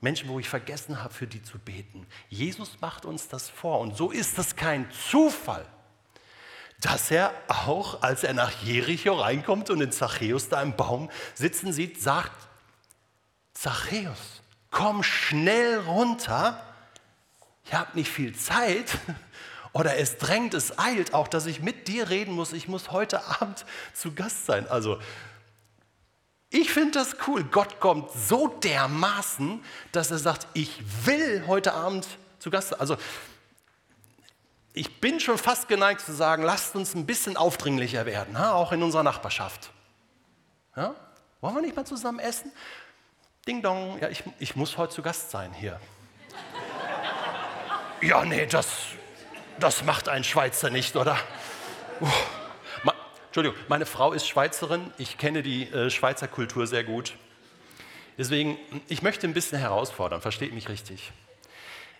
Menschen, 0.00 0.28
wo 0.28 0.38
ich 0.38 0.48
vergessen 0.48 1.02
habe, 1.02 1.12
für 1.12 1.26
die 1.26 1.42
zu 1.42 1.58
beten. 1.58 2.06
Jesus 2.28 2.80
macht 2.80 3.04
uns 3.04 3.28
das 3.28 3.50
vor 3.50 3.80
und 3.80 3.96
so 3.96 4.10
ist 4.10 4.38
es 4.38 4.56
kein 4.56 4.90
Zufall, 4.90 5.66
dass 6.80 7.10
er 7.10 7.34
auch, 7.48 8.02
als 8.02 8.24
er 8.24 8.32
nach 8.32 8.62
Jericho 8.62 9.12
reinkommt 9.12 9.68
und 9.68 9.80
den 9.80 9.92
Zachäus 9.92 10.48
da 10.48 10.62
im 10.62 10.76
Baum 10.76 11.10
sitzen 11.34 11.72
sieht, 11.72 12.00
sagt, 12.00 12.48
Zachäus, 13.52 14.42
komm 14.70 15.02
schnell 15.02 15.80
runter, 15.80 16.64
ich 17.64 17.74
habe 17.74 17.96
nicht 17.96 18.10
viel 18.10 18.34
Zeit 18.34 18.98
oder 19.72 19.96
es 19.96 20.18
drängt, 20.18 20.54
es 20.54 20.78
eilt 20.78 21.14
auch, 21.14 21.28
dass 21.28 21.46
ich 21.46 21.60
mit 21.60 21.88
dir 21.88 22.10
reden 22.10 22.32
muss, 22.34 22.52
ich 22.52 22.68
muss 22.68 22.90
heute 22.90 23.24
Abend 23.40 23.64
zu 23.94 24.12
Gast 24.12 24.46
sein. 24.46 24.68
Also 24.68 24.98
ich 26.50 26.72
finde 26.72 26.92
das 26.92 27.16
cool. 27.28 27.44
Gott 27.44 27.78
kommt 27.78 28.10
so 28.10 28.48
dermaßen, 28.48 29.64
dass 29.92 30.10
er 30.10 30.18
sagt, 30.18 30.48
ich 30.52 30.82
will 31.06 31.44
heute 31.46 31.74
Abend 31.74 32.06
zu 32.40 32.50
Gast 32.50 32.70
sein. 32.70 32.80
Also 32.80 32.96
ich 34.72 35.00
bin 35.00 35.20
schon 35.20 35.38
fast 35.38 35.68
geneigt 35.68 36.00
zu 36.00 36.12
sagen, 36.12 36.42
lasst 36.42 36.74
uns 36.74 36.94
ein 36.94 37.06
bisschen 37.06 37.36
aufdringlicher 37.36 38.06
werden, 38.06 38.36
auch 38.36 38.72
in 38.72 38.82
unserer 38.82 39.02
Nachbarschaft. 39.02 39.70
Ja? 40.76 40.94
Wollen 41.40 41.54
wir 41.54 41.62
nicht 41.62 41.76
mal 41.76 41.84
zusammen 41.84 42.18
essen? 42.18 42.52
Ding 43.46 43.62
dong, 43.62 43.98
ja, 44.00 44.08
ich, 44.08 44.22
ich 44.38 44.56
muss 44.56 44.76
heute 44.76 44.94
zu 44.94 45.02
Gast 45.02 45.30
sein 45.30 45.52
hier. 45.52 45.80
ja, 48.02 48.24
nee, 48.24 48.46
das, 48.46 48.66
das 49.60 49.84
macht 49.84 50.08
ein 50.08 50.24
Schweizer 50.24 50.70
nicht, 50.70 50.96
oder? 50.96 51.16
Uh. 52.00 52.08
Entschuldigung, 53.30 53.56
meine 53.68 53.86
Frau 53.86 54.12
ist 54.12 54.26
Schweizerin, 54.26 54.92
ich 54.98 55.16
kenne 55.16 55.44
die 55.44 55.70
äh, 55.70 55.88
Schweizer 55.88 56.26
Kultur 56.26 56.66
sehr 56.66 56.82
gut. 56.82 57.14
Deswegen, 58.18 58.58
ich 58.88 59.02
möchte 59.02 59.24
ein 59.28 59.34
bisschen 59.34 59.56
herausfordern, 59.60 60.20
versteht 60.20 60.52
mich 60.52 60.68
richtig. 60.68 61.12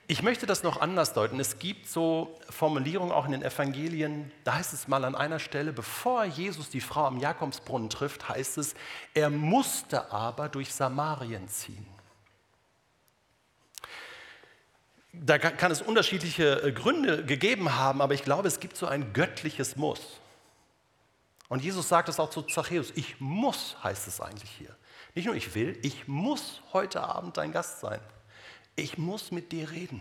Ich 0.09 0.25
möchte 0.25 0.45
das 0.45 0.65
noch 0.65 0.81
anders 0.81 1.13
deuten. 1.13 1.39
Es 1.39 1.61
gibt 1.61 1.87
so 1.87 2.37
Formulierungen 2.51 3.13
auch 3.13 3.27
in 3.27 3.31
den 3.31 3.45
Evangelien, 3.45 4.33
da 4.43 4.55
heißt 4.55 4.73
es 4.73 4.89
mal 4.89 5.05
an 5.05 5.15
einer 5.15 5.39
Stelle, 5.39 5.73
bevor 5.73 6.25
Jesus 6.25 6.69
die 6.69 6.81
Frau 6.81 7.05
am 7.05 7.21
Jakobsbrunnen 7.21 7.91
trifft, 7.91 8.29
heißt 8.29 8.59
es, 8.59 8.75
er 9.15 9.31
musste 9.31 10.11
aber 10.11 10.49
durch 10.49 10.75
Samarien 10.75 11.47
ziehen. 11.47 11.87
Da 15.13 15.39
kann 15.39 15.73
es 15.73 15.83
unterschiedliche 15.83 16.63
äh, 16.63 16.73
Gründe 16.73 17.25
gegeben 17.25 17.75
haben, 17.77 18.01
aber 18.01 18.15
ich 18.15 18.23
glaube, 18.23 18.49
es 18.49 18.61
gibt 18.61 18.77
so 18.77 18.87
ein 18.87 19.13
göttliches 19.13 19.77
Muss. 19.77 20.21
Und 21.49 21.65
Jesus 21.65 21.89
sagt 21.89 22.09
es 22.09 22.21
auch 22.21 22.31
zu 22.31 22.43
Zachäus, 22.43 22.93
ich 22.95 23.21
muss, 23.21 23.77
heißt 23.83 24.07
es 24.07 24.21
eigentlich 24.21 24.51
hier. 24.51 24.77
Nicht 25.17 25.27
nur 25.27 25.35
ich 25.35 25.55
will, 25.55 25.77
ich 25.83 26.07
muss 26.07 26.63
heute 26.73 27.03
Abend 27.03 27.37
dein 27.37 27.51
Gast 27.51 27.81
sein. 27.81 28.01
Ich 28.77 28.99
muss 28.99 29.33
mit 29.33 29.51
dir 29.51 29.71
reden. 29.71 30.01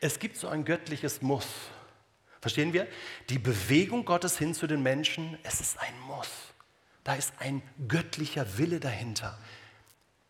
Es 0.00 0.18
gibt 0.18 0.36
so 0.36 0.48
ein 0.48 0.64
göttliches 0.64 1.22
Muss. 1.22 1.46
Verstehen 2.40 2.72
wir? 2.72 2.88
Die 3.30 3.38
Bewegung 3.38 4.04
Gottes 4.04 4.36
hin 4.38 4.54
zu 4.54 4.66
den 4.66 4.82
Menschen, 4.82 5.38
es 5.44 5.60
ist 5.60 5.78
ein 5.78 5.98
Muss. 6.08 6.28
Da 7.04 7.14
ist 7.14 7.32
ein 7.38 7.62
göttlicher 7.86 8.58
Wille 8.58 8.80
dahinter. 8.80 9.38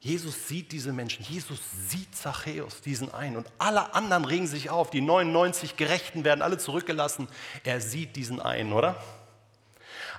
Jesus 0.00 0.46
sieht 0.46 0.70
diese 0.70 0.92
Menschen, 0.92 1.24
Jesus 1.24 1.58
sieht 1.88 2.14
Zachäus, 2.14 2.80
diesen 2.82 3.12
einen. 3.12 3.36
Und 3.36 3.50
alle 3.58 3.94
anderen 3.94 4.24
regen 4.24 4.46
sich 4.46 4.70
auf. 4.70 4.90
Die 4.90 5.00
99 5.00 5.76
Gerechten 5.76 6.22
werden 6.24 6.40
alle 6.40 6.58
zurückgelassen. 6.58 7.28
Er 7.64 7.80
sieht 7.80 8.14
diesen 8.14 8.40
einen, 8.40 8.72
oder? 8.72 9.02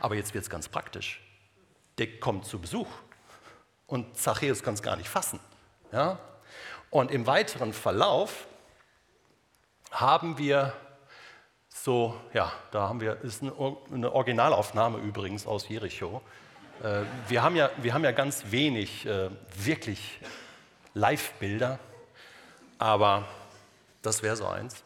Aber 0.01 0.15
jetzt 0.15 0.33
wird 0.33 0.43
es 0.43 0.50
ganz 0.50 0.67
praktisch. 0.67 1.21
Der 1.98 2.19
kommt 2.19 2.45
zu 2.45 2.59
Besuch 2.59 2.88
und 3.88 4.17
Zachäus 4.17 4.63
kann 4.63 4.74
es 4.74 4.81
gar 4.81 4.98
nicht 4.98 5.09
fassen. 5.09 5.39
Ja? 5.91 6.19
Und 6.89 7.12
im 7.12 7.25
weiteren 7.25 7.71
Verlauf 7.71 8.48
haben 9.91 10.38
wir 10.38 10.74
so, 11.69 12.19
ja, 12.33 12.51
da 12.71 12.89
haben 12.89 13.00
wir, 13.00 13.21
ist 13.21 13.41
eine 13.41 14.12
Originalaufnahme 14.12 14.98
übrigens 15.00 15.48
aus 15.48 15.67
Jericho. 15.69 16.21
Äh, 16.83 17.01
wir 17.27 17.43
haben 17.43 17.55
ja, 17.55 17.69
wir 17.77 17.93
haben 17.93 18.03
ja 18.03 18.12
ganz 18.12 18.45
wenig 18.51 19.05
äh, 19.05 19.29
wirklich 19.55 20.19
Live-Bilder, 20.93 21.77
aber 22.77 23.27
das 24.01 24.24
wäre 24.24 24.38
so 24.38 24.48
eins. 24.48 24.83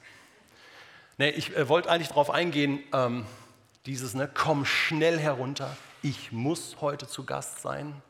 Nee, 1.17 1.29
ich 1.29 1.55
äh, 1.55 1.69
wollte 1.69 1.91
eigentlich 1.91 2.07
darauf 2.07 2.31
eingehen, 2.31 2.83
ähm, 2.93 3.25
dieses, 3.85 4.15
ne, 4.15 4.29
komm 4.33 4.65
schnell 4.65 5.19
herunter, 5.19 5.75
ich 6.01 6.31
muss 6.31 6.77
heute 6.81 7.07
zu 7.07 7.25
Gast 7.25 7.62
sein. 7.62 8.01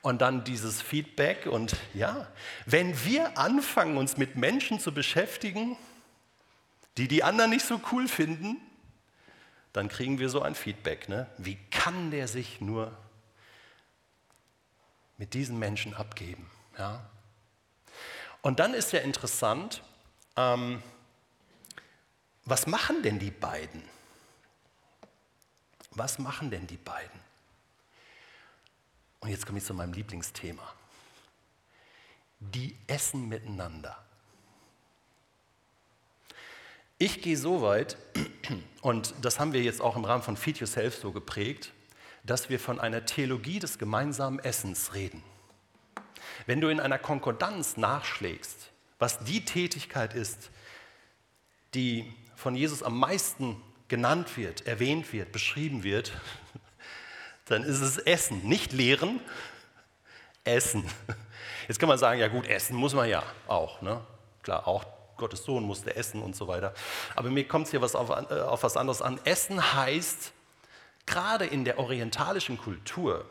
Und 0.00 0.20
dann 0.20 0.44
dieses 0.44 0.80
Feedback 0.80 1.46
und 1.46 1.76
ja, 1.92 2.28
wenn 2.66 3.04
wir 3.04 3.36
anfangen, 3.36 3.96
uns 3.96 4.16
mit 4.16 4.36
Menschen 4.36 4.80
zu 4.80 4.92
beschäftigen, 4.92 5.76
die 6.96 7.08
die 7.08 7.22
anderen 7.22 7.50
nicht 7.50 7.66
so 7.66 7.80
cool 7.92 8.08
finden, 8.08 8.56
dann 9.72 9.88
kriegen 9.88 10.18
wir 10.18 10.28
so 10.28 10.42
ein 10.42 10.54
Feedback. 10.54 11.08
Ne? 11.08 11.26
Wie 11.38 11.56
kann 11.70 12.10
der 12.10 12.28
sich 12.28 12.60
nur 12.60 12.96
mit 15.16 15.34
diesen 15.34 15.58
Menschen 15.58 15.94
abgeben? 15.94 16.50
Ja? 16.78 17.08
Und 18.42 18.60
dann 18.60 18.74
ist 18.74 18.92
ja 18.92 19.00
interessant, 19.00 19.82
ähm, 20.36 20.82
was 22.44 22.66
machen 22.66 23.02
denn 23.02 23.18
die 23.18 23.30
beiden? 23.30 23.82
Was 25.90 26.18
machen 26.18 26.50
denn 26.50 26.66
die 26.66 26.76
beiden? 26.76 27.20
Und 29.20 29.30
jetzt 29.30 29.46
komme 29.46 29.58
ich 29.58 29.64
zu 29.64 29.74
meinem 29.74 29.92
Lieblingsthema. 29.92 30.62
Die 32.40 32.76
essen 32.86 33.28
miteinander. 33.28 34.07
Ich 37.00 37.22
gehe 37.22 37.36
so 37.36 37.62
weit, 37.62 37.96
und 38.82 39.14
das 39.22 39.38
haben 39.38 39.52
wir 39.52 39.62
jetzt 39.62 39.80
auch 39.80 39.94
im 39.94 40.04
Rahmen 40.04 40.24
von 40.24 40.36
Feed 40.36 40.58
Yourself 40.58 40.96
so 40.96 41.12
geprägt, 41.12 41.72
dass 42.24 42.50
wir 42.50 42.58
von 42.58 42.80
einer 42.80 43.06
Theologie 43.06 43.60
des 43.60 43.78
gemeinsamen 43.78 44.40
Essens 44.40 44.94
reden. 44.94 45.22
Wenn 46.46 46.60
du 46.60 46.68
in 46.68 46.80
einer 46.80 46.98
Konkordanz 46.98 47.76
nachschlägst, 47.76 48.70
was 48.98 49.20
die 49.20 49.44
Tätigkeit 49.44 50.12
ist, 50.12 50.50
die 51.74 52.12
von 52.34 52.56
Jesus 52.56 52.82
am 52.82 52.98
meisten 52.98 53.62
genannt 53.86 54.36
wird, 54.36 54.66
erwähnt 54.66 55.12
wird, 55.12 55.30
beschrieben 55.30 55.84
wird, 55.84 56.12
dann 57.44 57.62
ist 57.62 57.80
es 57.80 57.98
Essen, 57.98 58.42
nicht 58.48 58.72
Lehren, 58.72 59.20
Essen. 60.42 60.84
Jetzt 61.68 61.78
kann 61.78 61.88
man 61.88 61.98
sagen, 61.98 62.18
ja 62.18 62.26
gut, 62.26 62.48
Essen 62.48 62.74
muss 62.74 62.94
man 62.94 63.08
ja 63.08 63.22
auch. 63.46 63.82
Ne? 63.82 64.04
Klar, 64.42 64.66
auch 64.66 64.97
Gottes 65.18 65.44
Sohn 65.44 65.64
musste 65.64 65.94
essen 65.94 66.22
und 66.22 66.34
so 66.34 66.48
weiter. 66.48 66.72
Aber 67.14 67.30
mir 67.30 67.46
kommt 67.46 67.66
es 67.66 67.72
hier 67.72 67.82
was 67.82 67.94
auf, 67.94 68.08
äh, 68.08 68.40
auf 68.40 68.62
was 68.62 68.76
anderes 68.76 69.02
an. 69.02 69.20
Essen 69.24 69.74
heißt, 69.74 70.32
gerade 71.04 71.44
in 71.44 71.64
der 71.64 71.78
orientalischen 71.78 72.56
Kultur, 72.56 73.24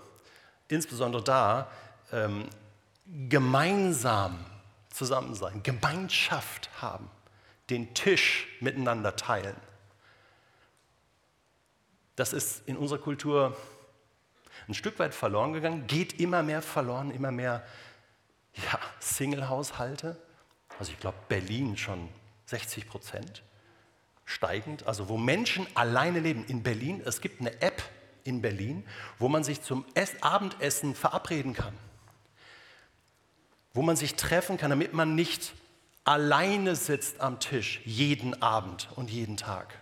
insbesondere 0.68 1.24
da, 1.24 1.72
ähm, 2.12 2.50
gemeinsam 3.30 4.46
zusammen 4.90 5.34
sein, 5.36 5.64
Gemeinschaft 5.64 6.70
haben, 6.82 7.10
den 7.70 7.94
Tisch 7.94 8.48
miteinander 8.60 9.16
teilen. 9.16 9.56
Das 12.16 12.34
ist 12.34 12.68
in 12.68 12.78
unserer 12.78 13.00
Kultur 13.00 13.56
ein 14.68 14.74
Stück 14.74 15.00
weit 15.00 15.14
verloren 15.14 15.54
gegangen, 15.54 15.88
geht 15.88 16.20
immer 16.20 16.44
mehr 16.44 16.62
verloren, 16.62 17.12
immer 17.12 17.32
mehr 17.32 17.64
ja, 18.56 18.80
Single-Haushalte. 19.00 20.18
Also 20.80 20.92
ich 20.92 21.00
glaube 21.00 21.18
Berlin 21.28 21.78
schon 21.78 22.10
60 22.46 22.88
Prozent 22.88 23.44
steigend, 24.26 24.86
also 24.86 25.10
wo 25.10 25.18
Menschen 25.18 25.66
alleine 25.74 26.20
leben. 26.20 26.46
In 26.46 26.62
Berlin, 26.62 27.02
es 27.06 27.22
gibt 27.22 27.40
eine 27.40 27.62
App 27.62 27.82
in 28.24 28.42
Berlin, 28.42 28.86
wo 29.20 29.30
man 29.30 29.44
sich 29.44 29.62
zum 29.62 29.86
Abendessen 30.22 30.96
verabreden 30.96 31.54
kann. 31.54 31.74
Wo 33.74 33.82
man 33.82 33.96
sich 33.96 34.16
treffen 34.16 34.58
kann, 34.58 34.70
damit 34.70 34.94
man 34.94 35.16
nicht 35.16 35.54
alleine 36.04 36.76
sitzt 36.76 37.22
am 37.22 37.40
Tisch 37.40 37.82
jeden 37.86 38.42
Abend 38.42 38.90
und 38.96 39.10
jeden 39.10 39.38
Tag. 39.38 39.78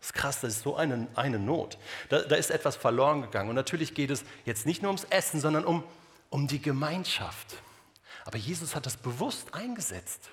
Das 0.00 0.08
ist 0.08 0.14
krass, 0.14 0.40
das 0.40 0.54
ist 0.54 0.62
so 0.62 0.74
eine, 0.74 1.06
eine 1.14 1.38
Not. 1.38 1.78
Da, 2.08 2.22
da 2.22 2.34
ist 2.34 2.50
etwas 2.50 2.74
verloren 2.74 3.22
gegangen. 3.22 3.50
Und 3.50 3.54
natürlich 3.54 3.94
geht 3.94 4.10
es 4.10 4.24
jetzt 4.44 4.66
nicht 4.66 4.82
nur 4.82 4.88
ums 4.90 5.04
Essen, 5.04 5.40
sondern 5.40 5.64
um, 5.64 5.84
um 6.30 6.48
die 6.48 6.60
Gemeinschaft. 6.60 7.54
Aber 8.24 8.38
Jesus 8.38 8.74
hat 8.74 8.86
das 8.86 8.96
bewusst 8.96 9.54
eingesetzt. 9.54 10.30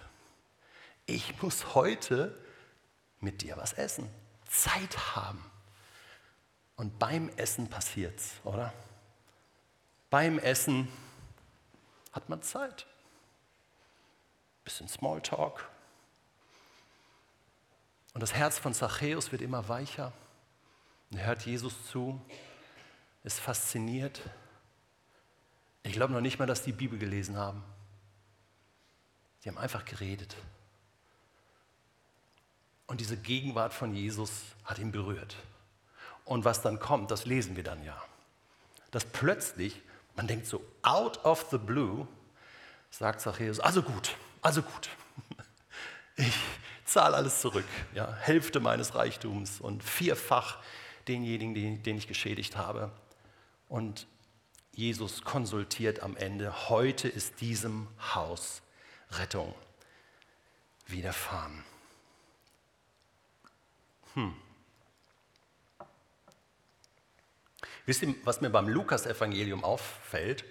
Ich 1.06 1.42
muss 1.42 1.74
heute 1.74 2.38
mit 3.20 3.42
dir 3.42 3.58
was 3.58 3.74
essen, 3.74 4.10
Zeit 4.48 5.16
haben. 5.16 5.44
Und 6.76 6.98
beim 7.00 7.30
Essen 7.36 7.70
passiert's, 7.70 8.34
oder? 8.44 8.74
Beim 10.10 10.40
Essen 10.40 10.88
hat 12.14 12.30
man 12.30 12.42
Zeit. 12.42 12.86
Bisschen 14.64 14.88
Smalltalk, 14.88 15.68
und 18.14 18.22
das 18.22 18.34
Herz 18.34 18.58
von 18.58 18.74
Zachäus 18.74 19.32
wird 19.32 19.42
immer 19.42 19.70
weicher, 19.70 20.12
Er 21.12 21.28
hört 21.28 21.46
Jesus 21.46 21.88
zu, 21.88 22.20
ist 23.24 23.40
fasziniert. 23.40 24.22
Ich 25.84 25.94
glaube 25.94 26.14
noch 26.14 26.22
nicht 26.22 26.38
mal, 26.38 26.46
dass 26.46 26.62
die 26.62 26.72
Bibel 26.72 27.00
gelesen 27.00 27.38
haben. 27.38 27.64
Die 29.44 29.50
haben 29.50 29.58
einfach 29.58 29.86
geredet. 29.86 30.36
Und 32.88 33.02
diese 33.02 33.18
Gegenwart 33.18 33.74
von 33.74 33.94
Jesus 33.94 34.32
hat 34.66 34.80
ihn 34.80 34.92
berührt. 34.92 35.36
Und 36.26 36.46
was 36.46 36.62
dann 36.62 36.80
kommt, 36.80 37.12
das 37.12 37.26
lesen 37.26 37.56
wir 37.56 37.64
dann 37.64 37.84
ja. 37.84 38.02
Dass 38.92 39.06
plötzlich, 39.06 39.82
man 40.16 40.28
denkt 40.28 40.48
so, 40.48 40.64
out 40.82 41.24
of 41.24 41.48
the 41.52 41.58
blue, 41.58 42.08
sagt 42.90 43.22
Zachäus, 43.22 43.60
also 43.60 43.82
gut, 43.82 44.16
also 44.42 44.62
gut. 44.62 44.90
Ich 46.16 46.34
zahle 46.84 47.16
alles 47.16 47.40
zurück, 47.40 47.64
ja, 47.94 48.14
Hälfte 48.14 48.60
meines 48.60 48.94
Reichtums 48.94 49.62
und 49.62 49.84
vierfach 49.84 50.58
denjenigen, 51.08 51.82
den 51.82 51.98
ich 51.98 52.08
geschädigt 52.08 52.58
habe. 52.58 52.92
Und 53.70 54.06
Jesus 54.74 55.22
konsultiert 55.22 56.02
am 56.02 56.18
Ende, 56.18 56.68
heute 56.70 57.08
ist 57.08 57.40
diesem 57.40 57.88
Haus 58.14 58.62
Rettung 59.12 59.54
widerfahren. 60.88 61.64
Hm. 64.14 64.34
Wisst 67.86 68.04
ihr, 68.04 68.14
was 68.24 68.42
mir 68.42 68.50
beim 68.50 68.68
Lukas-Evangelium 68.68 69.64
auffällt? 69.64 70.46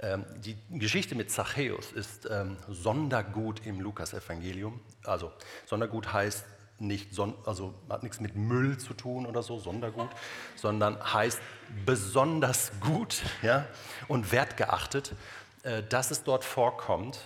Ähm, 0.00 0.24
die 0.38 0.56
Geschichte 0.70 1.14
mit 1.14 1.30
Zachäus 1.30 1.92
ist 1.92 2.28
ähm, 2.30 2.56
Sondergut 2.68 3.64
im 3.64 3.80
Lukas-Evangelium. 3.80 4.80
Also 5.04 5.32
Sondergut 5.66 6.12
heißt 6.12 6.44
nicht, 6.78 7.18
also 7.44 7.74
hat 7.88 8.02
nichts 8.02 8.20
mit 8.20 8.34
Müll 8.34 8.78
zu 8.78 8.94
tun 8.94 9.26
oder 9.26 9.42
so, 9.42 9.58
Sondergut, 9.58 10.08
sondern 10.56 11.00
heißt 11.14 11.40
besonders 11.86 12.72
gut 12.80 13.22
ja, 13.42 13.66
und 14.08 14.32
wertgeachtet, 14.32 15.14
äh, 15.62 15.82
dass 15.82 16.10
es 16.10 16.24
dort 16.24 16.44
vorkommt. 16.44 17.20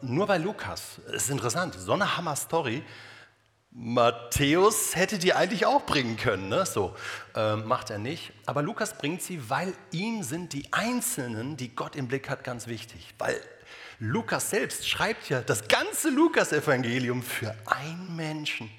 Nur 0.00 0.26
bei 0.26 0.38
Lukas, 0.38 1.00
es 1.08 1.24
ist 1.24 1.30
interessant, 1.30 1.74
so 1.74 1.92
eine 1.92 2.16
Hammer-Story, 2.16 2.84
Matthäus 3.74 4.94
hätte 4.94 5.18
die 5.18 5.32
eigentlich 5.32 5.64
auch 5.64 5.86
bringen 5.86 6.18
können, 6.18 6.50
ne? 6.50 6.66
so 6.66 6.94
äh, 7.34 7.56
macht 7.56 7.88
er 7.88 7.98
nicht. 7.98 8.32
Aber 8.44 8.62
Lukas 8.62 8.98
bringt 8.98 9.22
sie, 9.22 9.48
weil 9.48 9.72
ihm 9.92 10.22
sind 10.22 10.52
die 10.52 10.70
Einzelnen, 10.72 11.56
die 11.56 11.74
Gott 11.74 11.96
im 11.96 12.06
Blick 12.06 12.28
hat, 12.28 12.44
ganz 12.44 12.66
wichtig. 12.66 13.14
Weil 13.18 13.40
Lukas 13.98 14.50
selbst 14.50 14.86
schreibt 14.86 15.30
ja 15.30 15.40
das 15.40 15.68
ganze 15.68 16.10
Lukas-Evangelium 16.10 17.22
für 17.22 17.56
einen 17.64 18.14
Menschen, 18.14 18.70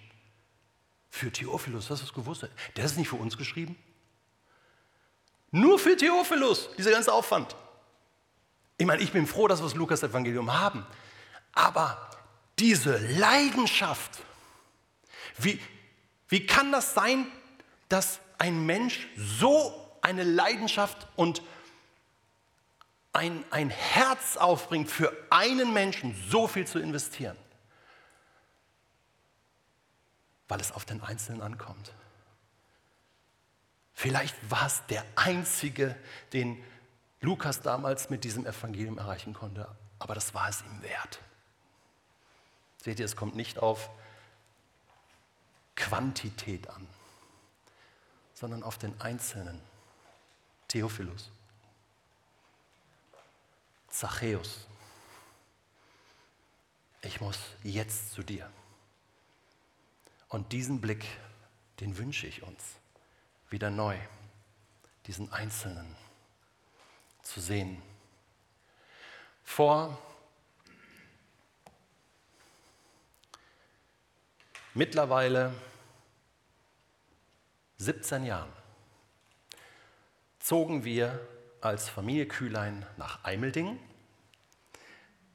für 1.09 1.31
Theophilus. 1.31 1.89
Hast 1.89 2.01
du 2.01 2.05
das 2.05 2.13
gewusst? 2.13 2.47
Der 2.75 2.85
ist 2.85 2.95
nicht 2.95 3.09
für 3.09 3.15
uns 3.15 3.35
geschrieben. 3.35 3.75
Nur 5.49 5.79
für 5.79 5.97
Theophilus, 5.97 6.69
dieser 6.77 6.91
ganze 6.91 7.11
Aufwand. 7.11 7.55
Ich 8.83 8.87
meine, 8.87 9.01
ich 9.01 9.13
bin 9.13 9.27
froh, 9.27 9.47
dass 9.47 9.61
wir 9.61 9.63
das 9.63 9.75
Lukas-Evangelium 9.75 10.59
haben. 10.59 10.85
Aber 11.53 12.09
diese 12.59 12.97
Leidenschaft, 13.17 14.19
wie, 15.37 15.57
wie 16.27 16.45
kann 16.45 16.73
das 16.73 16.93
sein, 16.93 17.25
dass 17.87 18.19
ein 18.39 18.65
Mensch 18.65 19.07
so 19.15 19.73
eine 20.01 20.23
Leidenschaft 20.23 21.07
und 21.15 21.41
ein, 23.13 23.45
ein 23.51 23.69
Herz 23.69 24.35
aufbringt, 24.35 24.91
für 24.91 25.15
einen 25.29 25.71
Menschen 25.71 26.13
so 26.29 26.49
viel 26.49 26.67
zu 26.67 26.77
investieren? 26.77 27.37
Weil 30.49 30.59
es 30.59 30.73
auf 30.73 30.83
den 30.83 31.01
Einzelnen 31.01 31.41
ankommt. 31.41 31.93
Vielleicht 33.93 34.35
war 34.51 34.67
es 34.67 34.85
der 34.87 35.05
einzige, 35.15 35.95
den 36.33 36.61
Lukas 37.23 37.61
damals 37.61 38.09
mit 38.09 38.25
diesem 38.25 38.45
Evangelium 38.45 38.97
erreichen 38.97 39.33
konnte, 39.33 39.73
aber 39.97 40.13
das 40.13 40.33
war 40.33 40.49
es 40.49 40.61
ihm 40.61 40.81
wert. 40.81 41.21
Seht 42.83 42.99
ihr, 42.99 43.05
es 43.05 43.15
kommt 43.15 43.33
nicht 43.33 43.59
auf 43.59 43.89
Quantität 45.77 46.69
an, 46.69 46.85
sondern 48.33 48.61
auf 48.61 48.77
den 48.77 48.99
Einzelnen. 48.99 49.61
Theophilus, 50.67 51.31
Zachäus, 53.87 54.67
ich 57.03 57.21
muss 57.21 57.39
jetzt 57.63 58.11
zu 58.11 58.21
dir. 58.23 58.51
Und 60.27 60.51
diesen 60.51 60.81
Blick, 60.81 61.05
den 61.79 61.97
wünsche 61.97 62.27
ich 62.27 62.43
uns 62.43 62.61
wieder 63.49 63.69
neu, 63.69 63.97
diesen 65.05 65.31
Einzelnen 65.31 65.95
zu 67.23 67.39
sehen. 67.39 67.81
Vor 69.43 69.97
mittlerweile 74.73 75.53
17 77.77 78.25
Jahren 78.25 78.51
zogen 80.39 80.83
wir 80.83 81.19
als 81.61 81.89
Familie 81.89 82.27
Kühlein 82.27 82.85
nach 82.97 83.23
Eimeldingen 83.23 83.79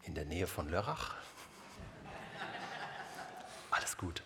in 0.02 0.14
der 0.14 0.24
Nähe 0.24 0.46
von 0.46 0.68
Lörrach. 0.68 1.14
Alles 3.70 3.96
gut. 3.96 4.22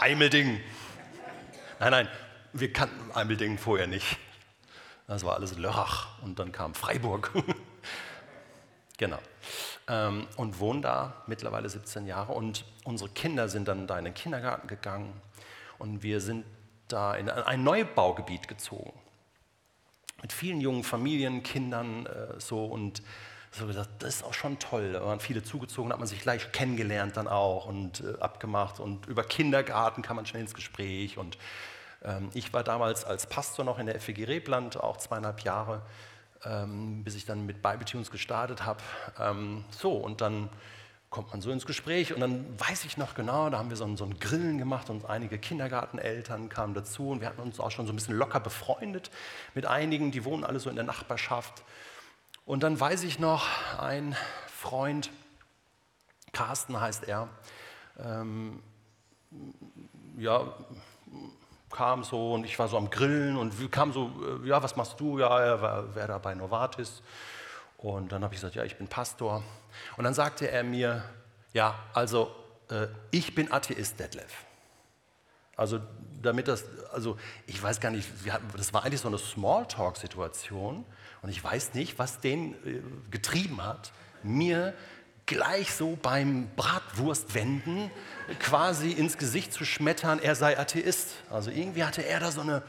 Eimeldingen. 0.00 0.60
Nein, 1.78 1.90
nein, 1.90 2.08
wir 2.52 2.72
kannten 2.72 3.12
Eimeldingen 3.12 3.58
vorher 3.58 3.86
nicht. 3.86 4.18
Das 5.06 5.24
war 5.24 5.34
alles 5.34 5.56
Lörrach 5.56 6.20
und 6.22 6.38
dann 6.38 6.50
kam 6.50 6.74
Freiburg. 6.74 7.30
genau. 8.98 9.18
Ähm, 9.88 10.26
und 10.36 10.58
wohnen 10.58 10.82
da 10.82 11.22
mittlerweile 11.26 11.68
17 11.68 12.06
Jahre. 12.06 12.32
Und 12.32 12.64
unsere 12.84 13.10
Kinder 13.10 13.48
sind 13.48 13.68
dann 13.68 13.86
da 13.86 13.98
in 13.98 14.04
den 14.04 14.14
Kindergarten 14.14 14.66
gegangen 14.66 15.20
und 15.78 16.02
wir 16.02 16.20
sind 16.20 16.44
da 16.88 17.14
in 17.14 17.30
ein 17.30 17.62
Neubaugebiet 17.62 18.48
gezogen. 18.48 18.92
Mit 20.22 20.32
vielen 20.32 20.60
jungen 20.60 20.82
Familien, 20.82 21.42
Kindern 21.42 22.06
äh, 22.06 22.40
so 22.40 22.64
und 22.64 23.02
so 23.52 23.66
gesagt, 23.66 24.02
das 24.02 24.16
ist 24.16 24.24
auch 24.24 24.34
schon 24.34 24.58
toll. 24.58 24.92
Da 24.92 25.04
waren 25.04 25.20
viele 25.20 25.42
zugezogen, 25.42 25.92
hat 25.92 25.98
man 25.98 26.08
sich 26.08 26.20
gleich 26.20 26.52
kennengelernt 26.52 27.16
dann 27.16 27.28
auch 27.28 27.66
und 27.66 28.02
äh, 28.02 28.18
abgemacht 28.20 28.80
und 28.80 29.06
über 29.06 29.22
Kindergarten 29.22 30.02
kam 30.02 30.16
man 30.16 30.26
schnell 30.26 30.42
ins 30.42 30.54
Gespräch 30.54 31.16
und 31.16 31.38
ich 32.34 32.52
war 32.52 32.62
damals 32.62 33.04
als 33.04 33.26
Pastor 33.26 33.64
noch 33.64 33.78
in 33.78 33.86
der 33.86 34.00
FEG 34.00 34.28
Rebland, 34.28 34.76
auch 34.76 34.96
zweieinhalb 34.96 35.40
Jahre 35.40 35.82
ähm, 36.44 37.02
bis 37.04 37.14
ich 37.14 37.24
dann 37.24 37.46
mit 37.46 37.62
Bibletunes 37.62 38.10
gestartet 38.10 38.64
habe. 38.64 38.80
Ähm, 39.18 39.64
so, 39.70 39.92
und 39.92 40.20
dann 40.20 40.48
kommt 41.10 41.30
man 41.30 41.40
so 41.40 41.50
ins 41.50 41.66
Gespräch 41.66 42.12
und 42.12 42.20
dann 42.20 42.44
weiß 42.58 42.84
ich 42.84 42.96
noch 42.96 43.14
genau, 43.14 43.48
da 43.48 43.58
haben 43.58 43.70
wir 43.70 43.76
so 43.76 43.84
ein, 43.84 43.96
so 43.96 44.04
ein 44.04 44.18
Grillen 44.18 44.58
gemacht 44.58 44.90
und 44.90 45.06
einige 45.06 45.38
Kindergarteneltern 45.38 46.48
kamen 46.48 46.74
dazu 46.74 47.10
und 47.10 47.20
wir 47.20 47.28
hatten 47.28 47.40
uns 47.40 47.60
auch 47.60 47.70
schon 47.70 47.86
so 47.86 47.92
ein 47.92 47.96
bisschen 47.96 48.16
locker 48.16 48.40
befreundet 48.40 49.10
mit 49.54 49.66
einigen, 49.66 50.10
die 50.10 50.24
wohnen 50.24 50.44
alle 50.44 50.60
so 50.60 50.68
in 50.68 50.76
der 50.76 50.84
Nachbarschaft. 50.84 51.62
Und 52.44 52.62
dann 52.62 52.78
weiß 52.78 53.02
ich 53.04 53.18
noch, 53.18 53.46
ein 53.78 54.16
Freund, 54.46 55.10
Carsten 56.32 56.80
heißt 56.80 57.04
er, 57.04 57.28
ähm, 57.98 58.62
ja, 60.18 60.52
kam 61.70 62.04
so 62.04 62.34
und 62.34 62.44
ich 62.44 62.58
war 62.58 62.68
so 62.68 62.76
am 62.76 62.90
Grillen 62.90 63.36
und 63.36 63.72
kam 63.72 63.92
so, 63.92 64.10
äh, 64.44 64.48
ja, 64.48 64.62
was 64.62 64.76
machst 64.76 64.98
du? 64.98 65.18
Ja, 65.18 65.40
er 65.40 65.60
war, 65.60 65.94
wäre 65.94 66.08
da 66.08 66.18
bei 66.18 66.34
Novartis. 66.34 67.02
Und 67.78 68.12
dann 68.12 68.24
habe 68.24 68.34
ich 68.34 68.40
gesagt, 68.40 68.54
ja, 68.54 68.64
ich 68.64 68.76
bin 68.76 68.88
Pastor. 68.88 69.42
Und 69.96 70.04
dann 70.04 70.14
sagte 70.14 70.50
er 70.50 70.64
mir, 70.64 71.04
ja, 71.52 71.78
also 71.92 72.34
äh, 72.70 72.86
ich 73.10 73.34
bin 73.34 73.52
Atheist, 73.52 73.98
Detlef. 74.00 74.44
Also 75.56 75.80
damit 76.20 76.48
das, 76.48 76.64
also 76.92 77.16
ich 77.46 77.62
weiß 77.62 77.80
gar 77.80 77.90
nicht, 77.90 78.08
das 78.56 78.74
war 78.74 78.84
eigentlich 78.84 79.00
so 79.00 79.08
eine 79.08 79.18
Smalltalk-Situation 79.18 80.84
und 81.22 81.28
ich 81.28 81.42
weiß 81.42 81.74
nicht, 81.74 81.98
was 81.98 82.20
den 82.20 82.54
äh, 82.66 82.82
getrieben 83.10 83.64
hat, 83.64 83.92
mir 84.22 84.74
gleich 85.26 85.72
so 85.72 85.98
beim 86.00 86.48
Bratwurstwenden 86.56 87.90
quasi 88.38 88.92
ins 88.92 89.18
Gesicht 89.18 89.52
zu 89.52 89.64
schmettern, 89.64 90.20
er 90.20 90.34
sei 90.34 90.58
Atheist. 90.58 91.14
Also 91.30 91.50
irgendwie 91.50 91.84
hatte 91.84 92.04
er 92.04 92.20
da 92.20 92.30
so 92.30 92.40
eine, 92.40 92.62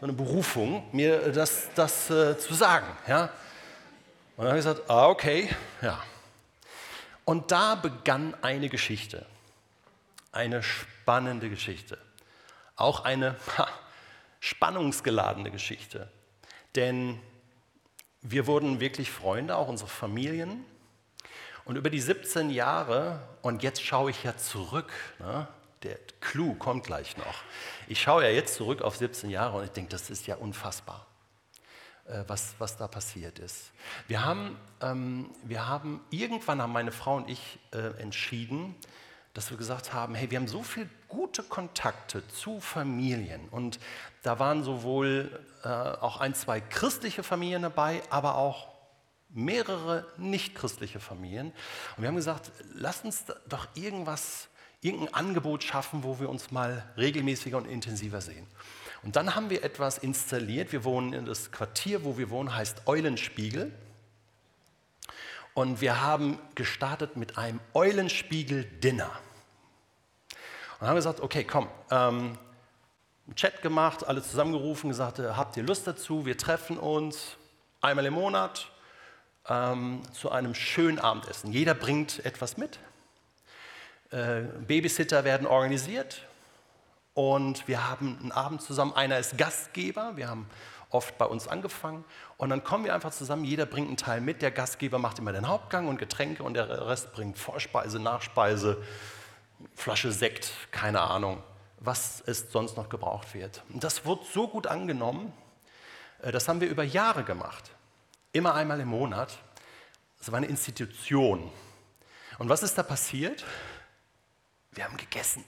so 0.00 0.06
eine 0.06 0.12
Berufung, 0.12 0.84
mir 0.92 1.32
das, 1.32 1.68
das 1.74 2.08
äh, 2.10 2.38
zu 2.38 2.54
sagen. 2.54 2.86
Ja? 3.06 3.24
Und 4.36 4.44
dann 4.44 4.48
habe 4.48 4.58
ich 4.58 4.64
gesagt, 4.64 4.88
ah, 4.88 5.08
okay, 5.08 5.48
ja. 5.82 6.02
Und 7.24 7.50
da 7.52 7.74
begann 7.74 8.34
eine 8.42 8.68
Geschichte, 8.68 9.26
eine 10.32 10.62
spannende 10.62 11.50
Geschichte, 11.50 11.98
auch 12.76 13.04
eine 13.04 13.36
ha, 13.58 13.68
spannungsgeladene 14.40 15.50
Geschichte. 15.50 16.10
Denn 16.74 17.20
wir 18.22 18.46
wurden 18.46 18.80
wirklich 18.80 19.10
Freunde, 19.10 19.56
auch 19.56 19.68
unsere 19.68 19.90
Familien. 19.90 20.64
Und 21.70 21.76
über 21.76 21.88
die 21.88 22.00
17 22.00 22.50
Jahre, 22.50 23.20
und 23.42 23.62
jetzt 23.62 23.80
schaue 23.80 24.10
ich 24.10 24.24
ja 24.24 24.36
zurück, 24.36 24.92
ne, 25.20 25.46
der 25.84 25.98
Clou 26.20 26.54
kommt 26.54 26.82
gleich 26.82 27.16
noch. 27.16 27.44
Ich 27.86 28.02
schaue 28.02 28.24
ja 28.24 28.28
jetzt 28.28 28.56
zurück 28.56 28.82
auf 28.82 28.96
17 28.96 29.30
Jahre 29.30 29.58
und 29.58 29.62
ich 29.62 29.70
denke, 29.70 29.88
das 29.88 30.10
ist 30.10 30.26
ja 30.26 30.34
unfassbar, 30.34 31.06
äh, 32.08 32.24
was, 32.26 32.56
was 32.58 32.76
da 32.76 32.88
passiert 32.88 33.38
ist. 33.38 33.70
Wir 34.08 34.24
haben, 34.24 34.58
ähm, 34.82 35.30
wir 35.44 35.68
haben, 35.68 36.00
irgendwann 36.10 36.60
haben 36.60 36.72
meine 36.72 36.90
Frau 36.90 37.14
und 37.14 37.30
ich 37.30 37.60
äh, 37.70 38.02
entschieden, 38.02 38.74
dass 39.32 39.52
wir 39.52 39.56
gesagt 39.56 39.92
haben, 39.92 40.16
hey, 40.16 40.28
wir 40.28 40.40
haben 40.40 40.48
so 40.48 40.64
viele 40.64 40.90
gute 41.06 41.44
Kontakte 41.44 42.26
zu 42.26 42.58
Familien 42.58 43.48
und 43.48 43.78
da 44.24 44.40
waren 44.40 44.64
sowohl 44.64 45.46
äh, 45.62 45.68
auch 45.68 46.18
ein, 46.18 46.34
zwei 46.34 46.60
christliche 46.60 47.22
Familien 47.22 47.62
dabei, 47.62 48.02
aber 48.10 48.34
auch 48.34 48.79
mehrere 49.32 50.06
nicht-christliche 50.16 51.00
Familien. 51.00 51.52
Und 51.96 52.02
wir 52.02 52.08
haben 52.08 52.16
gesagt, 52.16 52.50
lass 52.74 53.02
uns 53.02 53.24
doch 53.48 53.68
irgendwas 53.74 54.48
irgendein 54.80 55.14
Angebot 55.14 55.62
schaffen, 55.62 56.02
wo 56.04 56.20
wir 56.20 56.28
uns 56.28 56.50
mal 56.50 56.84
regelmäßiger 56.96 57.56
und 57.56 57.66
intensiver 57.66 58.20
sehen. 58.20 58.46
Und 59.02 59.16
dann 59.16 59.34
haben 59.34 59.50
wir 59.50 59.62
etwas 59.64 59.98
installiert. 59.98 60.72
Wir 60.72 60.84
wohnen 60.84 61.12
in 61.12 61.24
das 61.24 61.52
Quartier, 61.52 62.04
wo 62.04 62.18
wir 62.18 62.30
wohnen, 62.30 62.54
heißt 62.54 62.86
Eulenspiegel. 62.86 63.72
Und 65.54 65.80
wir 65.80 66.00
haben 66.00 66.38
gestartet 66.54 67.16
mit 67.16 67.36
einem 67.38 67.60
Eulenspiegel-Dinner. 67.74 69.10
Und 70.78 70.86
haben 70.86 70.96
gesagt, 70.96 71.20
okay, 71.20 71.44
komm, 71.44 71.68
ähm, 71.90 72.38
Chat 73.34 73.62
gemacht, 73.62 74.06
alle 74.06 74.22
zusammengerufen, 74.22 74.88
gesagt, 74.88 75.18
äh, 75.18 75.30
habt 75.30 75.56
ihr 75.56 75.62
Lust 75.62 75.86
dazu? 75.86 76.26
Wir 76.26 76.36
treffen 76.36 76.78
uns 76.78 77.36
einmal 77.80 78.06
im 78.06 78.14
Monat 78.14 78.70
ähm, 79.48 80.02
zu 80.12 80.30
einem 80.30 80.54
schönen 80.54 80.98
Abendessen. 80.98 81.52
Jeder 81.52 81.74
bringt 81.74 82.24
etwas 82.24 82.56
mit. 82.56 82.78
Äh, 84.10 84.42
Babysitter 84.66 85.24
werden 85.24 85.46
organisiert 85.46 86.22
und 87.14 87.68
wir 87.68 87.88
haben 87.88 88.18
einen 88.20 88.32
Abend 88.32 88.62
zusammen. 88.62 88.92
Einer 88.92 89.18
ist 89.18 89.38
Gastgeber, 89.38 90.16
wir 90.16 90.28
haben 90.28 90.48
oft 90.90 91.16
bei 91.18 91.24
uns 91.24 91.46
angefangen 91.46 92.04
und 92.36 92.50
dann 92.50 92.64
kommen 92.64 92.84
wir 92.84 92.94
einfach 92.94 93.12
zusammen, 93.12 93.44
jeder 93.44 93.66
bringt 93.66 93.88
einen 93.88 93.96
Teil 93.96 94.20
mit, 94.20 94.42
der 94.42 94.50
Gastgeber 94.50 94.98
macht 94.98 95.18
immer 95.18 95.32
den 95.32 95.46
Hauptgang 95.46 95.86
und 95.86 95.98
Getränke 95.98 96.42
und 96.42 96.54
der 96.54 96.88
Rest 96.88 97.12
bringt 97.12 97.38
Vorspeise, 97.38 98.00
Nachspeise, 98.00 98.82
Flasche 99.74 100.10
Sekt, 100.10 100.52
keine 100.70 101.00
Ahnung, 101.02 101.42
was 101.78 102.22
es 102.26 102.50
sonst 102.50 102.76
noch 102.76 102.88
gebraucht 102.88 103.34
wird. 103.34 103.62
Und 103.72 103.84
das 103.84 104.04
wurde 104.04 104.24
so 104.32 104.48
gut 104.48 104.66
angenommen, 104.66 105.32
äh, 106.22 106.32
das 106.32 106.48
haben 106.48 106.60
wir 106.60 106.68
über 106.68 106.82
Jahre 106.82 107.22
gemacht, 107.22 107.70
immer 108.32 108.54
einmal 108.54 108.80
im 108.80 108.88
Monat. 108.88 109.38
Das 110.18 110.30
war 110.30 110.38
eine 110.38 110.46
Institution. 110.46 111.50
Und 112.38 112.48
was 112.48 112.62
ist 112.62 112.76
da 112.76 112.82
passiert? 112.82 113.44
Wir 114.72 114.84
haben 114.84 114.96
gegessen. 114.96 115.44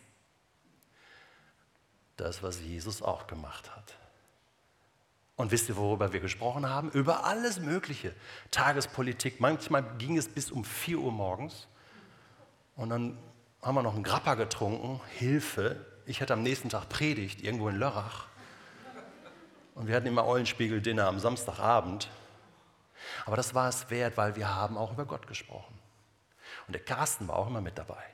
Das, 2.17 2.43
was 2.43 2.61
Jesus 2.61 3.03
auch 3.03 3.27
gemacht 3.27 3.75
hat. 3.75 3.97
Und 5.37 5.51
wisst 5.51 5.69
ihr, 5.69 5.77
worüber 5.77 6.13
wir 6.13 6.21
gesprochen 6.21 6.69
haben? 6.69 6.91
Über 6.91 7.25
alles 7.25 7.59
Mögliche. 7.59 8.15
Tagespolitik. 8.51 9.41
Manchmal 9.41 9.83
ging 9.99 10.19
es 10.19 10.29
bis 10.29 10.51
um 10.51 10.65
4 10.65 10.99
Uhr 10.99 11.13
morgens. 11.13 11.67
Und 12.77 12.91
dann 12.91 13.19
haben 13.63 13.75
wir 13.75 13.83
noch 13.83 13.95
einen 13.95 14.05
Grappa 14.05 14.35
getrunken. 14.35 15.01
Hilfe. 15.19 15.85
Ich 16.07 16.21
hatte 16.21 16.35
am 16.35 16.43
nächsten 16.43 16.69
Tag 16.69 16.89
Predigt, 16.89 17.43
irgendwo 17.43 17.69
in 17.69 17.77
Lörrach. 17.77 18.27
Und 19.75 19.87
wir 19.87 19.97
hatten 19.97 20.07
immer 20.07 20.27
Eulenspiegel-Dinner 20.27 21.07
am 21.07 21.19
Samstagabend. 21.19 22.11
Aber 23.27 23.37
das 23.37 23.55
war 23.55 23.69
es 23.69 23.91
wert, 23.91 24.17
weil 24.17 24.37
wir 24.37 24.55
haben 24.55 24.77
auch 24.77 24.93
über 24.93 25.05
Gott 25.05 25.27
gesprochen. 25.27 25.79
Und 26.67 26.73
der 26.73 26.83
Carsten 26.83 27.29
war 27.29 27.37
auch 27.37 27.49
immer 27.49 27.61
mit 27.61 27.79
dabei 27.79 28.05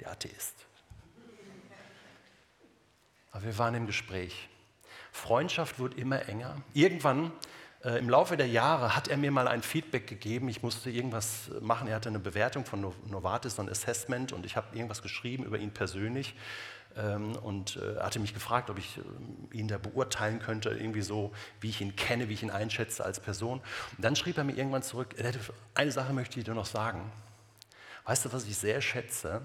der 0.00 0.10
Atheist. 0.10 0.54
Aber 3.32 3.44
wir 3.44 3.58
waren 3.58 3.74
im 3.74 3.86
Gespräch. 3.86 4.48
Freundschaft 5.12 5.78
wird 5.78 5.94
immer 5.94 6.28
enger. 6.28 6.56
Irgendwann 6.74 7.32
äh, 7.84 7.98
im 7.98 8.08
Laufe 8.08 8.36
der 8.36 8.48
Jahre 8.48 8.96
hat 8.96 9.08
er 9.08 9.16
mir 9.16 9.30
mal 9.30 9.48
ein 9.48 9.62
Feedback 9.62 10.06
gegeben. 10.06 10.48
Ich 10.48 10.62
musste 10.62 10.90
irgendwas 10.90 11.50
machen. 11.60 11.88
Er 11.88 11.96
hatte 11.96 12.08
eine 12.08 12.18
Bewertung 12.18 12.64
von 12.64 12.92
Novartis, 13.06 13.56
so 13.56 13.62
ein 13.62 13.68
Assessment, 13.68 14.32
und 14.32 14.46
ich 14.46 14.56
habe 14.56 14.74
irgendwas 14.74 15.02
geschrieben 15.02 15.44
über 15.44 15.58
ihn 15.58 15.72
persönlich. 15.72 16.34
Ähm, 16.96 17.36
und 17.36 17.76
äh, 17.76 18.00
hatte 18.00 18.18
mich 18.18 18.34
gefragt, 18.34 18.70
ob 18.70 18.78
ich 18.78 18.98
äh, 18.98 19.56
ihn 19.56 19.68
da 19.68 19.78
beurteilen 19.78 20.38
könnte, 20.38 20.70
irgendwie 20.70 21.02
so, 21.02 21.32
wie 21.60 21.68
ich 21.68 21.80
ihn 21.80 21.94
kenne, 21.96 22.28
wie 22.28 22.34
ich 22.34 22.42
ihn 22.42 22.50
einschätze 22.50 23.04
als 23.04 23.20
Person. 23.20 23.60
Und 23.96 24.04
dann 24.04 24.16
schrieb 24.16 24.38
er 24.38 24.44
mir 24.44 24.56
irgendwann 24.56 24.82
zurück: 24.82 25.14
Eine 25.74 25.92
Sache 25.92 26.12
möchte 26.12 26.38
ich 26.38 26.44
dir 26.44 26.54
noch 26.54 26.66
sagen. 26.66 27.10
Weißt 28.04 28.24
du, 28.24 28.32
was 28.32 28.46
ich 28.46 28.56
sehr 28.56 28.80
schätze? 28.80 29.42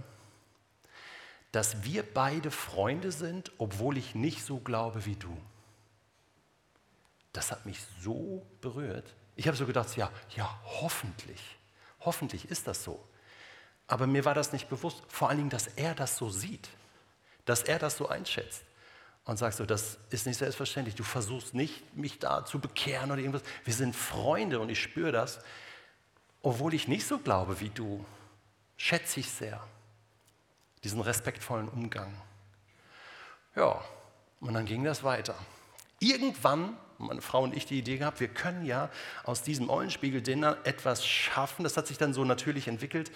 dass 1.51 1.83
wir 1.83 2.03
beide 2.03 2.49
Freunde 2.49 3.11
sind, 3.11 3.51
obwohl 3.57 3.97
ich 3.97 4.15
nicht 4.15 4.43
so 4.43 4.59
glaube 4.59 5.05
wie 5.05 5.15
du. 5.15 5.35
Das 7.33 7.51
hat 7.51 7.65
mich 7.65 7.79
so 8.01 8.45
berührt. 8.61 9.13
Ich 9.35 9.47
habe 9.47 9.57
so 9.57 9.65
gedacht, 9.65 9.95
ja, 9.95 10.11
ja, 10.35 10.59
hoffentlich, 10.81 11.57
hoffentlich 12.01 12.49
ist 12.49 12.67
das 12.67 12.83
so. 12.83 13.03
Aber 13.87 14.07
mir 14.07 14.23
war 14.23 14.33
das 14.33 14.53
nicht 14.53 14.69
bewusst, 14.69 15.03
vor 15.07 15.29
allen 15.29 15.37
Dingen, 15.37 15.49
dass 15.49 15.67
er 15.67 15.93
das 15.93 16.15
so 16.17 16.29
sieht, 16.29 16.69
dass 17.51 17.63
er 17.63 17.79
das 17.79 17.97
so 17.97 18.07
einschätzt. 18.07 18.63
Und 19.25 19.37
sagst 19.37 19.57
so, 19.59 19.65
das 19.65 19.97
ist 20.09 20.25
nicht 20.25 20.37
selbstverständlich. 20.37 20.95
Du 20.95 21.03
versuchst 21.03 21.53
nicht, 21.53 21.95
mich 21.95 22.17
da 22.17 22.45
zu 22.45 22.59
bekehren 22.59 23.11
oder 23.11 23.19
irgendwas. 23.19 23.43
Wir 23.65 23.73
sind 23.73 23.93
Freunde 23.93 24.59
und 24.61 24.69
ich 24.69 24.81
spüre 24.81 25.11
das. 25.11 25.39
Obwohl 26.41 26.73
ich 26.73 26.87
nicht 26.87 27.05
so 27.05 27.19
glaube 27.19 27.59
wie 27.59 27.69
du, 27.69 28.03
schätze 28.77 29.19
ich 29.19 29.29
sehr 29.29 29.61
diesen 30.83 31.01
respektvollen 31.01 31.67
Umgang. 31.67 32.11
Ja, 33.55 33.83
und 34.39 34.53
dann 34.53 34.65
ging 34.65 34.85
das 34.85 35.03
weiter. 35.03 35.35
Irgendwann, 35.99 36.77
meine 36.97 37.21
Frau 37.21 37.43
und 37.43 37.55
ich 37.55 37.65
die 37.65 37.77
Idee 37.77 37.97
gehabt, 37.97 38.21
wir 38.21 38.29
können 38.29 38.65
ja 38.65 38.89
aus 39.23 39.43
diesem 39.43 39.69
Eulenspiegel-Dinner 39.69 40.57
etwas 40.63 41.05
schaffen. 41.05 41.63
Das 41.63 41.75
hat 41.75 41.85
sich 41.85 41.97
dann 41.97 42.13
so 42.13 42.23
natürlich 42.23 42.69
entwickelt, 42.69 43.11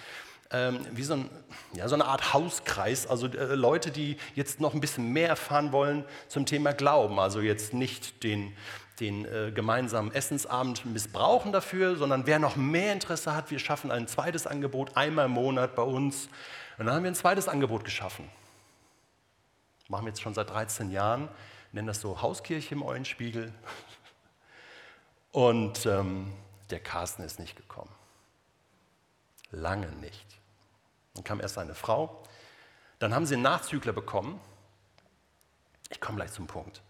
ähm, 0.52 0.80
wie 0.92 1.04
so, 1.04 1.16
ein, 1.16 1.30
ja, 1.74 1.88
so, 1.88 1.96
eine 1.96 2.06
Art 2.06 2.34
Hauskreis. 2.34 3.08
Also 3.08 3.28
äh, 3.28 3.56
Leute, 3.56 3.92
die 3.92 4.18
jetzt 4.36 4.60
noch 4.60 4.74
ein 4.74 4.82
bisschen 4.82 5.12
mehr 5.12 5.30
erfahren 5.30 5.72
wollen 5.72 6.06
zum 6.28 6.46
Thema 6.46 6.74
Glauben. 6.74 7.20
Also 7.20 7.42
jetzt 7.42 7.74
nicht 7.74 8.24
den, 8.24 8.56
den 9.00 9.26
äh, 9.26 9.52
gemeinsamen 9.54 10.14
Essensabend 10.14 10.86
missbrauchen 10.86 11.52
dafür, 11.52 11.96
sondern 11.96 12.28
wer 12.28 12.40
noch 12.40 12.56
mehr 12.56 12.94
Interesse 12.94 13.36
hat, 13.36 13.52
wir 13.52 13.60
schaffen 13.60 13.92
ein 13.92 14.08
zweites 14.08 14.48
Angebot 14.48 14.96
einmal 14.96 15.26
im 15.26 15.32
Monat 15.32 15.76
bei 15.76 15.84
uns 15.84 16.30
und 16.78 16.86
dann 16.86 16.96
haben 16.96 17.04
wir 17.04 17.12
ein 17.12 17.16
zweites 17.16 17.48
Angebot 17.48 17.84
geschaffen. 17.84 18.30
Machen 19.88 20.06
wir 20.06 20.10
jetzt 20.10 20.22
schon 20.22 20.34
seit 20.34 20.50
13 20.50 20.92
Jahren, 20.92 21.30
nennen 21.72 21.88
das 21.88 22.02
so 22.02 22.22
Hauskirche 22.22 22.76
im 22.76 22.84
Eulenspiegel. 22.84 23.54
Und 25.32 25.86
ähm, 25.86 26.34
der 26.70 26.80
Carsten 26.80 27.24
ist 27.24 27.40
nicht 27.40 27.56
gekommen. 27.56 27.92
Lange 29.52 29.88
nicht. 30.02 30.35
Dann 31.16 31.24
kam 31.24 31.42
erst 31.42 31.56
seine 31.56 31.76
Frau. 31.76 32.24
Dann 33.00 33.14
haben 33.14 33.26
sie 33.26 33.34
einen 33.34 33.44
Nachzügler 33.44 33.94
bekommen. 33.94 34.40
Ich 35.90 36.00
komme 36.00 36.18
gleich 36.18 36.32
zum 36.32 36.48
Punkt. 36.48 36.82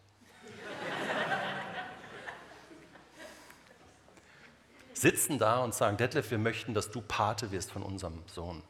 Sitzen 4.94 5.40
da 5.40 5.60
und 5.60 5.74
sagen, 5.74 5.98
Detlef, 5.98 6.32
wir 6.32 6.38
möchten, 6.38 6.74
dass 6.74 6.90
du 6.90 7.02
Pate 7.02 7.52
wirst 7.52 7.72
von 7.72 7.84
unserem 7.84 8.24
Sohn. 8.28 8.64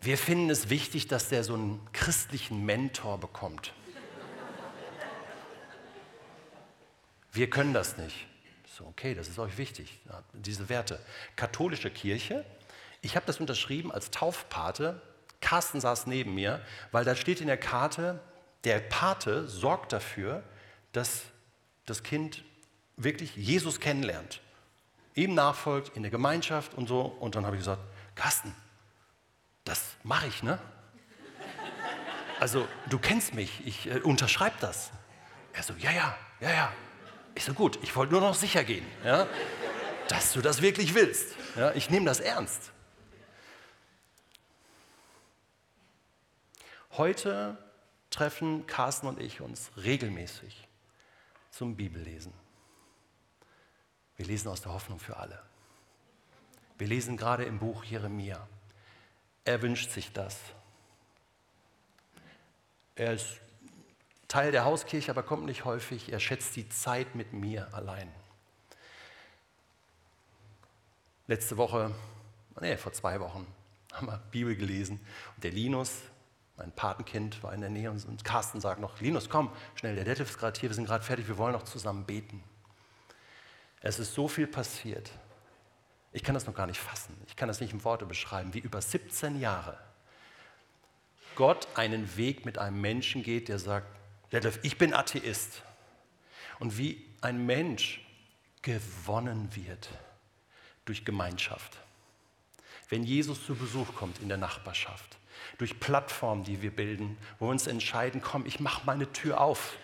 Wir 0.00 0.18
finden 0.18 0.50
es 0.50 0.70
wichtig, 0.70 1.08
dass 1.08 1.28
der 1.28 1.44
so 1.44 1.54
einen 1.54 1.86
christlichen 1.92 2.64
Mentor 2.64 3.18
bekommt. 3.18 3.72
Wir 7.32 7.48
können 7.48 7.74
das 7.74 7.96
nicht. 7.96 8.26
So, 8.66 8.86
okay, 8.86 9.14
das 9.14 9.28
ist 9.28 9.38
euch 9.38 9.56
wichtig, 9.56 10.00
diese 10.32 10.68
Werte. 10.68 10.98
Katholische 11.36 11.90
Kirche, 11.90 12.44
ich 13.02 13.16
habe 13.16 13.26
das 13.26 13.40
unterschrieben 13.40 13.90
als 13.92 14.10
Taufpate. 14.10 15.00
Carsten 15.40 15.80
saß 15.80 16.06
neben 16.06 16.34
mir, 16.34 16.60
weil 16.92 17.04
da 17.04 17.14
steht 17.14 17.40
in 17.40 17.46
der 17.46 17.56
Karte, 17.56 18.20
der 18.64 18.78
Pate 18.78 19.48
sorgt 19.48 19.92
dafür, 19.92 20.42
dass 20.92 21.22
das 21.86 22.02
Kind 22.02 22.44
wirklich 22.96 23.36
Jesus 23.36 23.80
kennenlernt, 23.80 24.40
ihm 25.14 25.34
nachfolgt 25.34 25.96
in 25.96 26.02
der 26.02 26.10
Gemeinschaft 26.10 26.74
und 26.74 26.88
so. 26.88 27.00
Und 27.02 27.34
dann 27.34 27.46
habe 27.46 27.56
ich 27.56 27.60
gesagt, 27.60 27.82
Carsten, 28.14 28.54
das 29.64 29.96
mache 30.02 30.26
ich, 30.26 30.42
ne? 30.42 30.58
Also, 32.38 32.66
du 32.88 32.98
kennst 32.98 33.34
mich, 33.34 33.66
ich 33.66 33.86
äh, 33.86 34.00
unterschreibe 34.00 34.56
das. 34.60 34.90
Er 35.52 35.62
so, 35.62 35.74
ja, 35.78 35.90
ja, 35.90 36.16
ja, 36.40 36.50
ja. 36.50 36.72
Ich 37.34 37.44
so, 37.44 37.52
gut, 37.52 37.78
ich 37.82 37.94
wollte 37.94 38.12
nur 38.12 38.22
noch 38.22 38.34
sicher 38.34 38.64
gehen, 38.64 38.86
ja, 39.04 39.26
dass 40.08 40.32
du 40.32 40.40
das 40.40 40.62
wirklich 40.62 40.94
willst. 40.94 41.34
Ja, 41.56 41.72
ich 41.72 41.90
nehme 41.90 42.06
das 42.06 42.20
ernst. 42.20 42.72
Heute 47.00 47.56
treffen 48.10 48.66
Carsten 48.66 49.06
und 49.06 49.18
ich 49.18 49.40
uns 49.40 49.70
regelmäßig 49.74 50.68
zum 51.50 51.74
Bibellesen. 51.74 52.34
Wir 54.18 54.26
lesen 54.26 54.48
aus 54.48 54.60
der 54.60 54.74
Hoffnung 54.74 54.98
für 54.98 55.16
alle. 55.16 55.42
Wir 56.76 56.86
lesen 56.86 57.16
gerade 57.16 57.44
im 57.44 57.58
Buch 57.58 57.84
Jeremia. 57.84 58.46
Er 59.46 59.62
wünscht 59.62 59.92
sich 59.92 60.12
das. 60.12 60.38
Er 62.96 63.14
ist 63.14 63.40
Teil 64.28 64.52
der 64.52 64.66
Hauskirche, 64.66 65.10
aber 65.10 65.22
kommt 65.22 65.46
nicht 65.46 65.64
häufig. 65.64 66.12
Er 66.12 66.20
schätzt 66.20 66.54
die 66.54 66.68
Zeit 66.68 67.14
mit 67.14 67.32
mir 67.32 67.72
allein. 67.72 68.12
Letzte 71.28 71.56
Woche, 71.56 71.94
nee, 72.60 72.76
vor 72.76 72.92
zwei 72.92 73.20
Wochen, 73.20 73.46
haben 73.90 74.08
wir 74.08 74.18
Bibel 74.30 74.54
gelesen. 74.54 75.00
Und 75.34 75.44
der 75.44 75.52
Linus, 75.52 76.02
mein 76.60 76.72
Patenkind, 76.72 77.42
war 77.42 77.54
in 77.54 77.62
der 77.62 77.70
Nähe 77.70 77.90
und 77.90 78.24
Carsten 78.24 78.60
sagt 78.60 78.80
noch, 78.80 79.00
Linus, 79.00 79.28
komm, 79.30 79.50
schnell, 79.74 79.94
der 79.96 80.04
Detlef 80.04 80.30
ist 80.30 80.38
gerade 80.38 80.60
hier, 80.60 80.68
wir 80.68 80.74
sind 80.74 80.84
gerade 80.84 81.02
fertig, 81.02 81.26
wir 81.26 81.38
wollen 81.38 81.54
noch 81.54 81.64
zusammen 81.64 82.04
beten. 82.04 82.44
Es 83.80 83.98
ist 83.98 84.12
so 84.14 84.28
viel 84.28 84.46
passiert. 84.46 85.10
Ich 86.12 86.22
kann 86.22 86.34
das 86.34 86.46
noch 86.46 86.54
gar 86.54 86.66
nicht 86.66 86.78
fassen. 86.78 87.16
Ich 87.26 87.36
kann 87.36 87.48
das 87.48 87.60
nicht 87.60 87.72
in 87.72 87.82
Worte 87.82 88.04
beschreiben, 88.04 88.52
wie 88.52 88.58
über 88.58 88.82
17 88.82 89.40
Jahre 89.40 89.78
Gott 91.34 91.66
einen 91.76 92.16
Weg 92.16 92.44
mit 92.44 92.58
einem 92.58 92.80
Menschen 92.80 93.22
geht, 93.22 93.48
der 93.48 93.58
sagt, 93.58 93.86
Detlef, 94.30 94.58
ich 94.62 94.76
bin 94.76 94.92
Atheist. 94.92 95.62
Und 96.58 96.76
wie 96.76 97.06
ein 97.22 97.46
Mensch 97.46 98.06
gewonnen 98.60 99.48
wird 99.56 99.88
durch 100.84 101.06
Gemeinschaft. 101.06 101.78
Wenn 102.90 103.02
Jesus 103.02 103.46
zu 103.46 103.54
Besuch 103.54 103.94
kommt 103.94 104.18
in 104.18 104.28
der 104.28 104.36
Nachbarschaft, 104.36 105.19
durch 105.58 105.80
Plattformen, 105.80 106.44
die 106.44 106.62
wir 106.62 106.70
bilden, 106.70 107.16
wo 107.38 107.46
wir 107.46 107.50
uns 107.50 107.66
entscheiden, 107.66 108.20
komm, 108.22 108.46
ich 108.46 108.60
mache 108.60 108.82
meine 108.86 109.12
Tür 109.12 109.40
auf. 109.40 109.76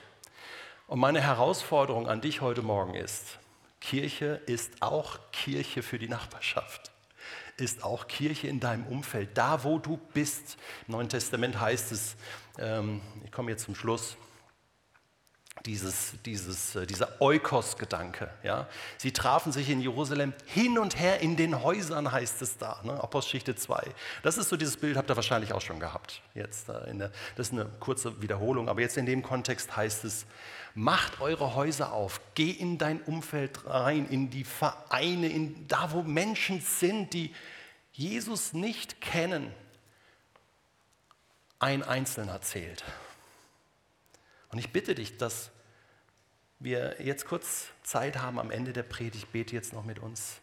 Und 0.87 1.01
meine 1.01 1.21
Herausforderung 1.21 2.09
an 2.09 2.21
dich 2.21 2.41
heute 2.41 2.63
Morgen 2.63 2.95
ist, 2.95 3.39
Kirche 3.81 4.41
ist 4.47 4.83
auch 4.83 5.19
Kirche 5.33 5.83
für 5.83 5.99
die 5.99 6.09
Nachbarschaft 6.09 6.93
ist 7.59 7.83
auch 7.83 8.07
Kirche 8.07 8.49
in 8.49 8.61
deinem 8.61 8.87
Umfeld, 8.87 9.31
da 9.35 9.65
wo 9.65 9.79
du 9.79 9.97
bist. 10.13 10.59
Im 10.87 10.93
Neuen 10.93 11.09
Testament 11.09 11.59
heißt 11.59 11.93
es, 11.93 12.17
ähm, 12.59 13.01
ich 13.25 13.33
komme 13.33 13.51
jetzt 13.51 13.65
zum 13.65 13.75
Schluss, 13.75 14.17
dieses, 15.65 16.13
dieses, 16.25 16.77
äh, 16.77 16.87
dieser 16.87 17.21
Eukos-Gedanke. 17.21 18.31
Ja? 18.43 18.69
Sie 18.99 19.13
trafen 19.13 19.53
sich 19.53 19.71
in 19.71 19.81
Jerusalem 19.81 20.33
hin 20.45 20.79
und 20.79 20.99
her 20.99 21.21
in 21.21 21.37
den 21.37 21.63
Häusern, 21.63 22.13
heißt 22.13 22.43
es 22.43 22.59
da, 22.59 22.81
ne? 22.85 22.93
Apostelgeschichte 22.93 23.57
2. 23.57 23.93
Das 24.23 24.39
ist 24.39 24.49
so 24.49 24.57
dieses 24.57 24.77
Bild, 24.77 24.97
habt 24.97 25.11
ihr 25.11 25.17
wahrscheinlich 25.17 25.53
auch 25.53 25.61
schon 25.61 25.81
gehabt. 25.81 26.23
Jetzt, 26.35 26.69
äh, 26.69 26.95
der, 26.95 27.11
das 27.37 27.49
ist 27.49 27.53
eine 27.53 27.67
kurze 27.81 28.21
Wiederholung, 28.23 28.69
aber 28.69 28.81
jetzt 28.81 28.97
in 28.97 29.07
dem 29.07 29.23
Kontext 29.23 29.77
heißt 29.77 30.05
es, 30.05 30.27
macht 30.75 31.21
eure 31.21 31.55
Häuser 31.55 31.93
auf, 31.93 32.21
geh 32.35 32.51
in 32.51 32.77
dein 32.77 33.01
Umfeld 33.01 33.67
rein, 33.67 34.07
in 34.09 34.31
die 34.31 34.45
Vereine, 34.45 35.29
in, 35.29 35.67
da 35.69 35.93
wo 35.93 36.03
Menschen 36.03 36.61
sind, 36.61 37.15
die 37.15 37.35
Jesus 37.93 38.53
nicht 38.53 39.01
kennen. 39.01 39.53
Ein 41.59 41.83
Einzelner 41.83 42.43
zählt. 42.43 42.85
Und 44.51 44.59
ich 44.59 44.73
bitte 44.73 44.95
dich, 44.95 45.17
dass 45.17 45.51
wir 46.59 47.03
jetzt 47.03 47.27
kurz 47.27 47.69
Zeit 47.83 48.19
haben 48.19 48.39
am 48.39 48.51
Ende 48.51 48.73
der 48.73 48.83
Predigt, 48.83 49.33
bete 49.33 49.55
jetzt 49.55 49.73
noch 49.73 49.85
mit 49.85 49.99
uns, 49.99 50.41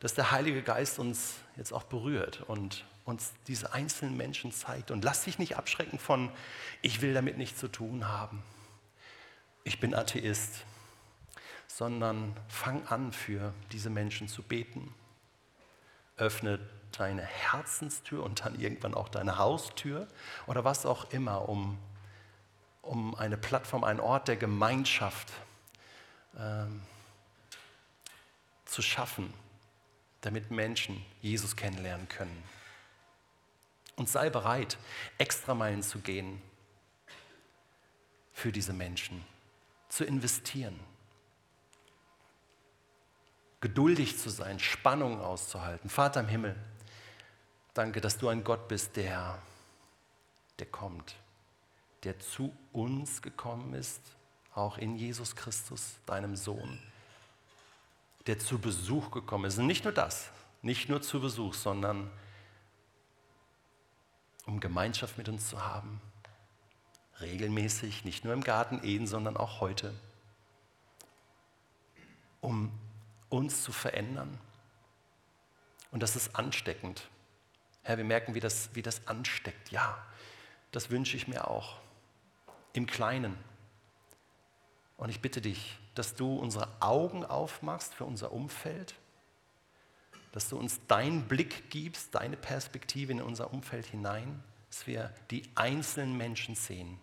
dass 0.00 0.14
der 0.14 0.30
Heilige 0.30 0.62
Geist 0.62 0.98
uns 0.98 1.34
jetzt 1.56 1.72
auch 1.72 1.84
berührt 1.84 2.42
und 2.42 2.84
uns 3.04 3.32
diese 3.46 3.72
einzelnen 3.74 4.16
Menschen 4.16 4.52
zeigt. 4.52 4.90
Und 4.90 5.04
lass 5.04 5.24
dich 5.24 5.38
nicht 5.38 5.56
abschrecken 5.56 5.98
von, 5.98 6.30
ich 6.82 7.02
will 7.02 7.14
damit 7.14 7.36
nichts 7.36 7.60
zu 7.60 7.68
tun 7.68 8.08
haben, 8.08 8.42
ich 9.62 9.80
bin 9.80 9.94
Atheist, 9.94 10.64
sondern 11.66 12.36
fang 12.48 12.86
an, 12.86 13.12
für 13.12 13.54
diese 13.72 13.90
Menschen 13.90 14.28
zu 14.28 14.42
beten. 14.42 14.94
Öffne 16.16 16.60
deine 16.92 17.22
Herzenstür 17.22 18.22
und 18.22 18.44
dann 18.44 18.60
irgendwann 18.60 18.94
auch 18.94 19.08
deine 19.08 19.38
Haustür 19.38 20.06
oder 20.46 20.64
was 20.64 20.86
auch 20.86 21.10
immer, 21.12 21.48
um 21.48 21.78
um 22.86 23.14
eine 23.14 23.36
Plattform, 23.36 23.84
einen 23.84 24.00
Ort 24.00 24.28
der 24.28 24.36
Gemeinschaft 24.36 25.32
ähm, 26.38 26.82
zu 28.64 28.82
schaffen, 28.82 29.32
damit 30.20 30.50
Menschen 30.50 31.04
Jesus 31.20 31.56
kennenlernen 31.56 32.08
können. 32.08 32.42
Und 33.96 34.08
sei 34.08 34.30
bereit, 34.30 34.76
extra 35.18 35.54
Meilen 35.54 35.82
zu 35.82 36.00
gehen 36.00 36.42
für 38.32 38.50
diese 38.50 38.72
Menschen, 38.72 39.24
zu 39.88 40.04
investieren, 40.04 40.78
geduldig 43.60 44.18
zu 44.18 44.28
sein, 44.28 44.58
Spannungen 44.58 45.20
auszuhalten. 45.20 45.88
Vater 45.88 46.20
im 46.20 46.28
Himmel, 46.28 46.56
danke, 47.72 48.00
dass 48.00 48.18
du 48.18 48.28
ein 48.28 48.42
Gott 48.42 48.66
bist, 48.66 48.96
der, 48.96 49.40
der 50.58 50.66
kommt 50.66 51.14
der 52.04 52.18
zu 52.20 52.54
uns 52.72 53.22
gekommen 53.22 53.74
ist, 53.74 54.00
auch 54.54 54.78
in 54.78 54.96
Jesus 54.96 55.34
Christus, 55.34 55.96
deinem 56.06 56.36
Sohn, 56.36 56.78
der 58.26 58.38
zu 58.38 58.58
Besuch 58.58 59.10
gekommen 59.10 59.46
ist. 59.46 59.58
Und 59.58 59.66
nicht 59.66 59.84
nur 59.84 59.92
das, 59.92 60.30
nicht 60.62 60.88
nur 60.88 61.02
zu 61.02 61.20
Besuch, 61.20 61.54
sondern 61.54 62.10
um 64.46 64.60
Gemeinschaft 64.60 65.18
mit 65.18 65.28
uns 65.28 65.48
zu 65.48 65.64
haben, 65.64 66.00
regelmäßig, 67.20 68.04
nicht 68.04 68.24
nur 68.24 68.34
im 68.34 68.42
Garten 68.42 68.82
Eden, 68.84 69.06
sondern 69.06 69.36
auch 69.36 69.60
heute, 69.60 69.94
um 72.40 72.70
uns 73.30 73.62
zu 73.62 73.72
verändern. 73.72 74.38
Und 75.90 76.02
das 76.02 76.16
ist 76.16 76.36
ansteckend. 76.36 77.08
Herr, 77.82 77.96
wir 77.96 78.04
merken, 78.04 78.34
wie 78.34 78.40
das, 78.40 78.70
wie 78.74 78.82
das 78.82 79.06
ansteckt. 79.06 79.70
Ja, 79.70 79.96
das 80.70 80.90
wünsche 80.90 81.16
ich 81.16 81.28
mir 81.28 81.48
auch 81.48 81.78
im 82.74 82.86
Kleinen. 82.86 83.36
Und 84.96 85.08
ich 85.08 85.20
bitte 85.20 85.40
dich, 85.40 85.78
dass 85.94 86.14
du 86.14 86.36
unsere 86.36 86.68
Augen 86.80 87.24
aufmachst 87.24 87.94
für 87.94 88.04
unser 88.04 88.32
Umfeld, 88.32 88.94
dass 90.32 90.48
du 90.48 90.58
uns 90.58 90.84
deinen 90.86 91.26
Blick 91.26 91.70
gibst, 91.70 92.14
deine 92.14 92.36
Perspektive 92.36 93.12
in 93.12 93.22
unser 93.22 93.52
Umfeld 93.52 93.86
hinein, 93.86 94.42
dass 94.68 94.86
wir 94.86 95.14
die 95.30 95.48
einzelnen 95.54 96.16
Menschen 96.16 96.56
sehen. 96.56 96.98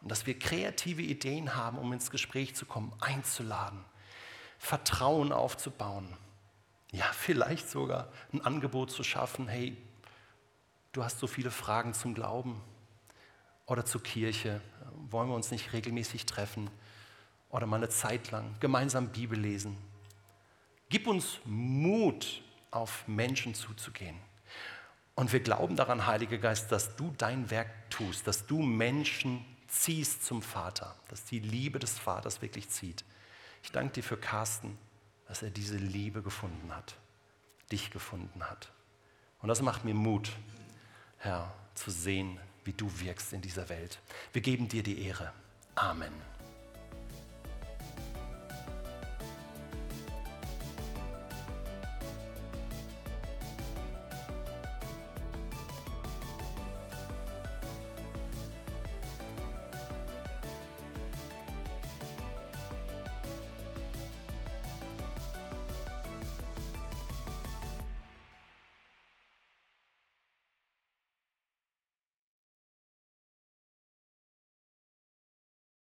Und 0.00 0.10
dass 0.10 0.26
wir 0.26 0.38
kreative 0.38 1.02
Ideen 1.02 1.54
haben, 1.54 1.78
um 1.78 1.92
ins 1.92 2.10
Gespräch 2.10 2.54
zu 2.54 2.66
kommen, 2.66 2.92
einzuladen, 3.00 3.84
Vertrauen 4.58 5.32
aufzubauen, 5.32 6.16
ja, 6.92 7.06
vielleicht 7.12 7.68
sogar 7.68 8.12
ein 8.32 8.40
Angebot 8.42 8.90
zu 8.90 9.02
schaffen, 9.02 9.48
hey, 9.48 9.76
du 10.92 11.02
hast 11.02 11.18
so 11.18 11.26
viele 11.26 11.50
Fragen 11.50 11.94
zum 11.94 12.14
Glauben, 12.14 12.60
oder 13.72 13.86
zur 13.86 14.02
Kirche? 14.02 14.60
Wollen 15.10 15.28
wir 15.28 15.34
uns 15.34 15.50
nicht 15.50 15.72
regelmäßig 15.72 16.26
treffen 16.26 16.70
oder 17.48 17.66
mal 17.66 17.76
eine 17.76 17.88
Zeit 17.88 18.30
lang 18.30 18.54
gemeinsam 18.60 19.08
Bibel 19.08 19.38
lesen? 19.38 19.76
Gib 20.90 21.06
uns 21.06 21.40
Mut, 21.46 22.42
auf 22.70 23.06
Menschen 23.08 23.54
zuzugehen. 23.54 24.16
Und 25.14 25.32
wir 25.32 25.40
glauben 25.40 25.76
daran, 25.76 26.06
Heiliger 26.06 26.38
Geist, 26.38 26.72
dass 26.72 26.96
du 26.96 27.12
dein 27.18 27.50
Werk 27.50 27.90
tust, 27.90 28.26
dass 28.26 28.46
du 28.46 28.62
Menschen 28.62 29.44
ziehst 29.68 30.24
zum 30.24 30.42
Vater, 30.42 30.94
dass 31.08 31.24
die 31.24 31.38
Liebe 31.38 31.78
des 31.78 31.98
Vaters 31.98 32.40
wirklich 32.40 32.68
zieht. 32.70 33.04
Ich 33.62 33.72
danke 33.72 33.94
dir 33.94 34.02
für 34.02 34.16
Carsten, 34.16 34.78
dass 35.28 35.42
er 35.42 35.50
diese 35.50 35.76
Liebe 35.76 36.22
gefunden 36.22 36.74
hat, 36.74 36.96
dich 37.70 37.90
gefunden 37.90 38.42
hat. 38.44 38.72
Und 39.40 39.48
das 39.48 39.60
macht 39.60 39.84
mir 39.84 39.94
Mut, 39.94 40.30
Herr, 41.18 41.52
zu 41.74 41.90
sehen, 41.90 42.38
wie 42.64 42.72
du 42.72 42.90
wirkst 43.00 43.32
in 43.32 43.40
dieser 43.40 43.68
Welt. 43.68 43.98
Wir 44.32 44.42
geben 44.42 44.68
dir 44.68 44.82
die 44.82 45.04
Ehre. 45.06 45.32
Amen. 45.74 46.12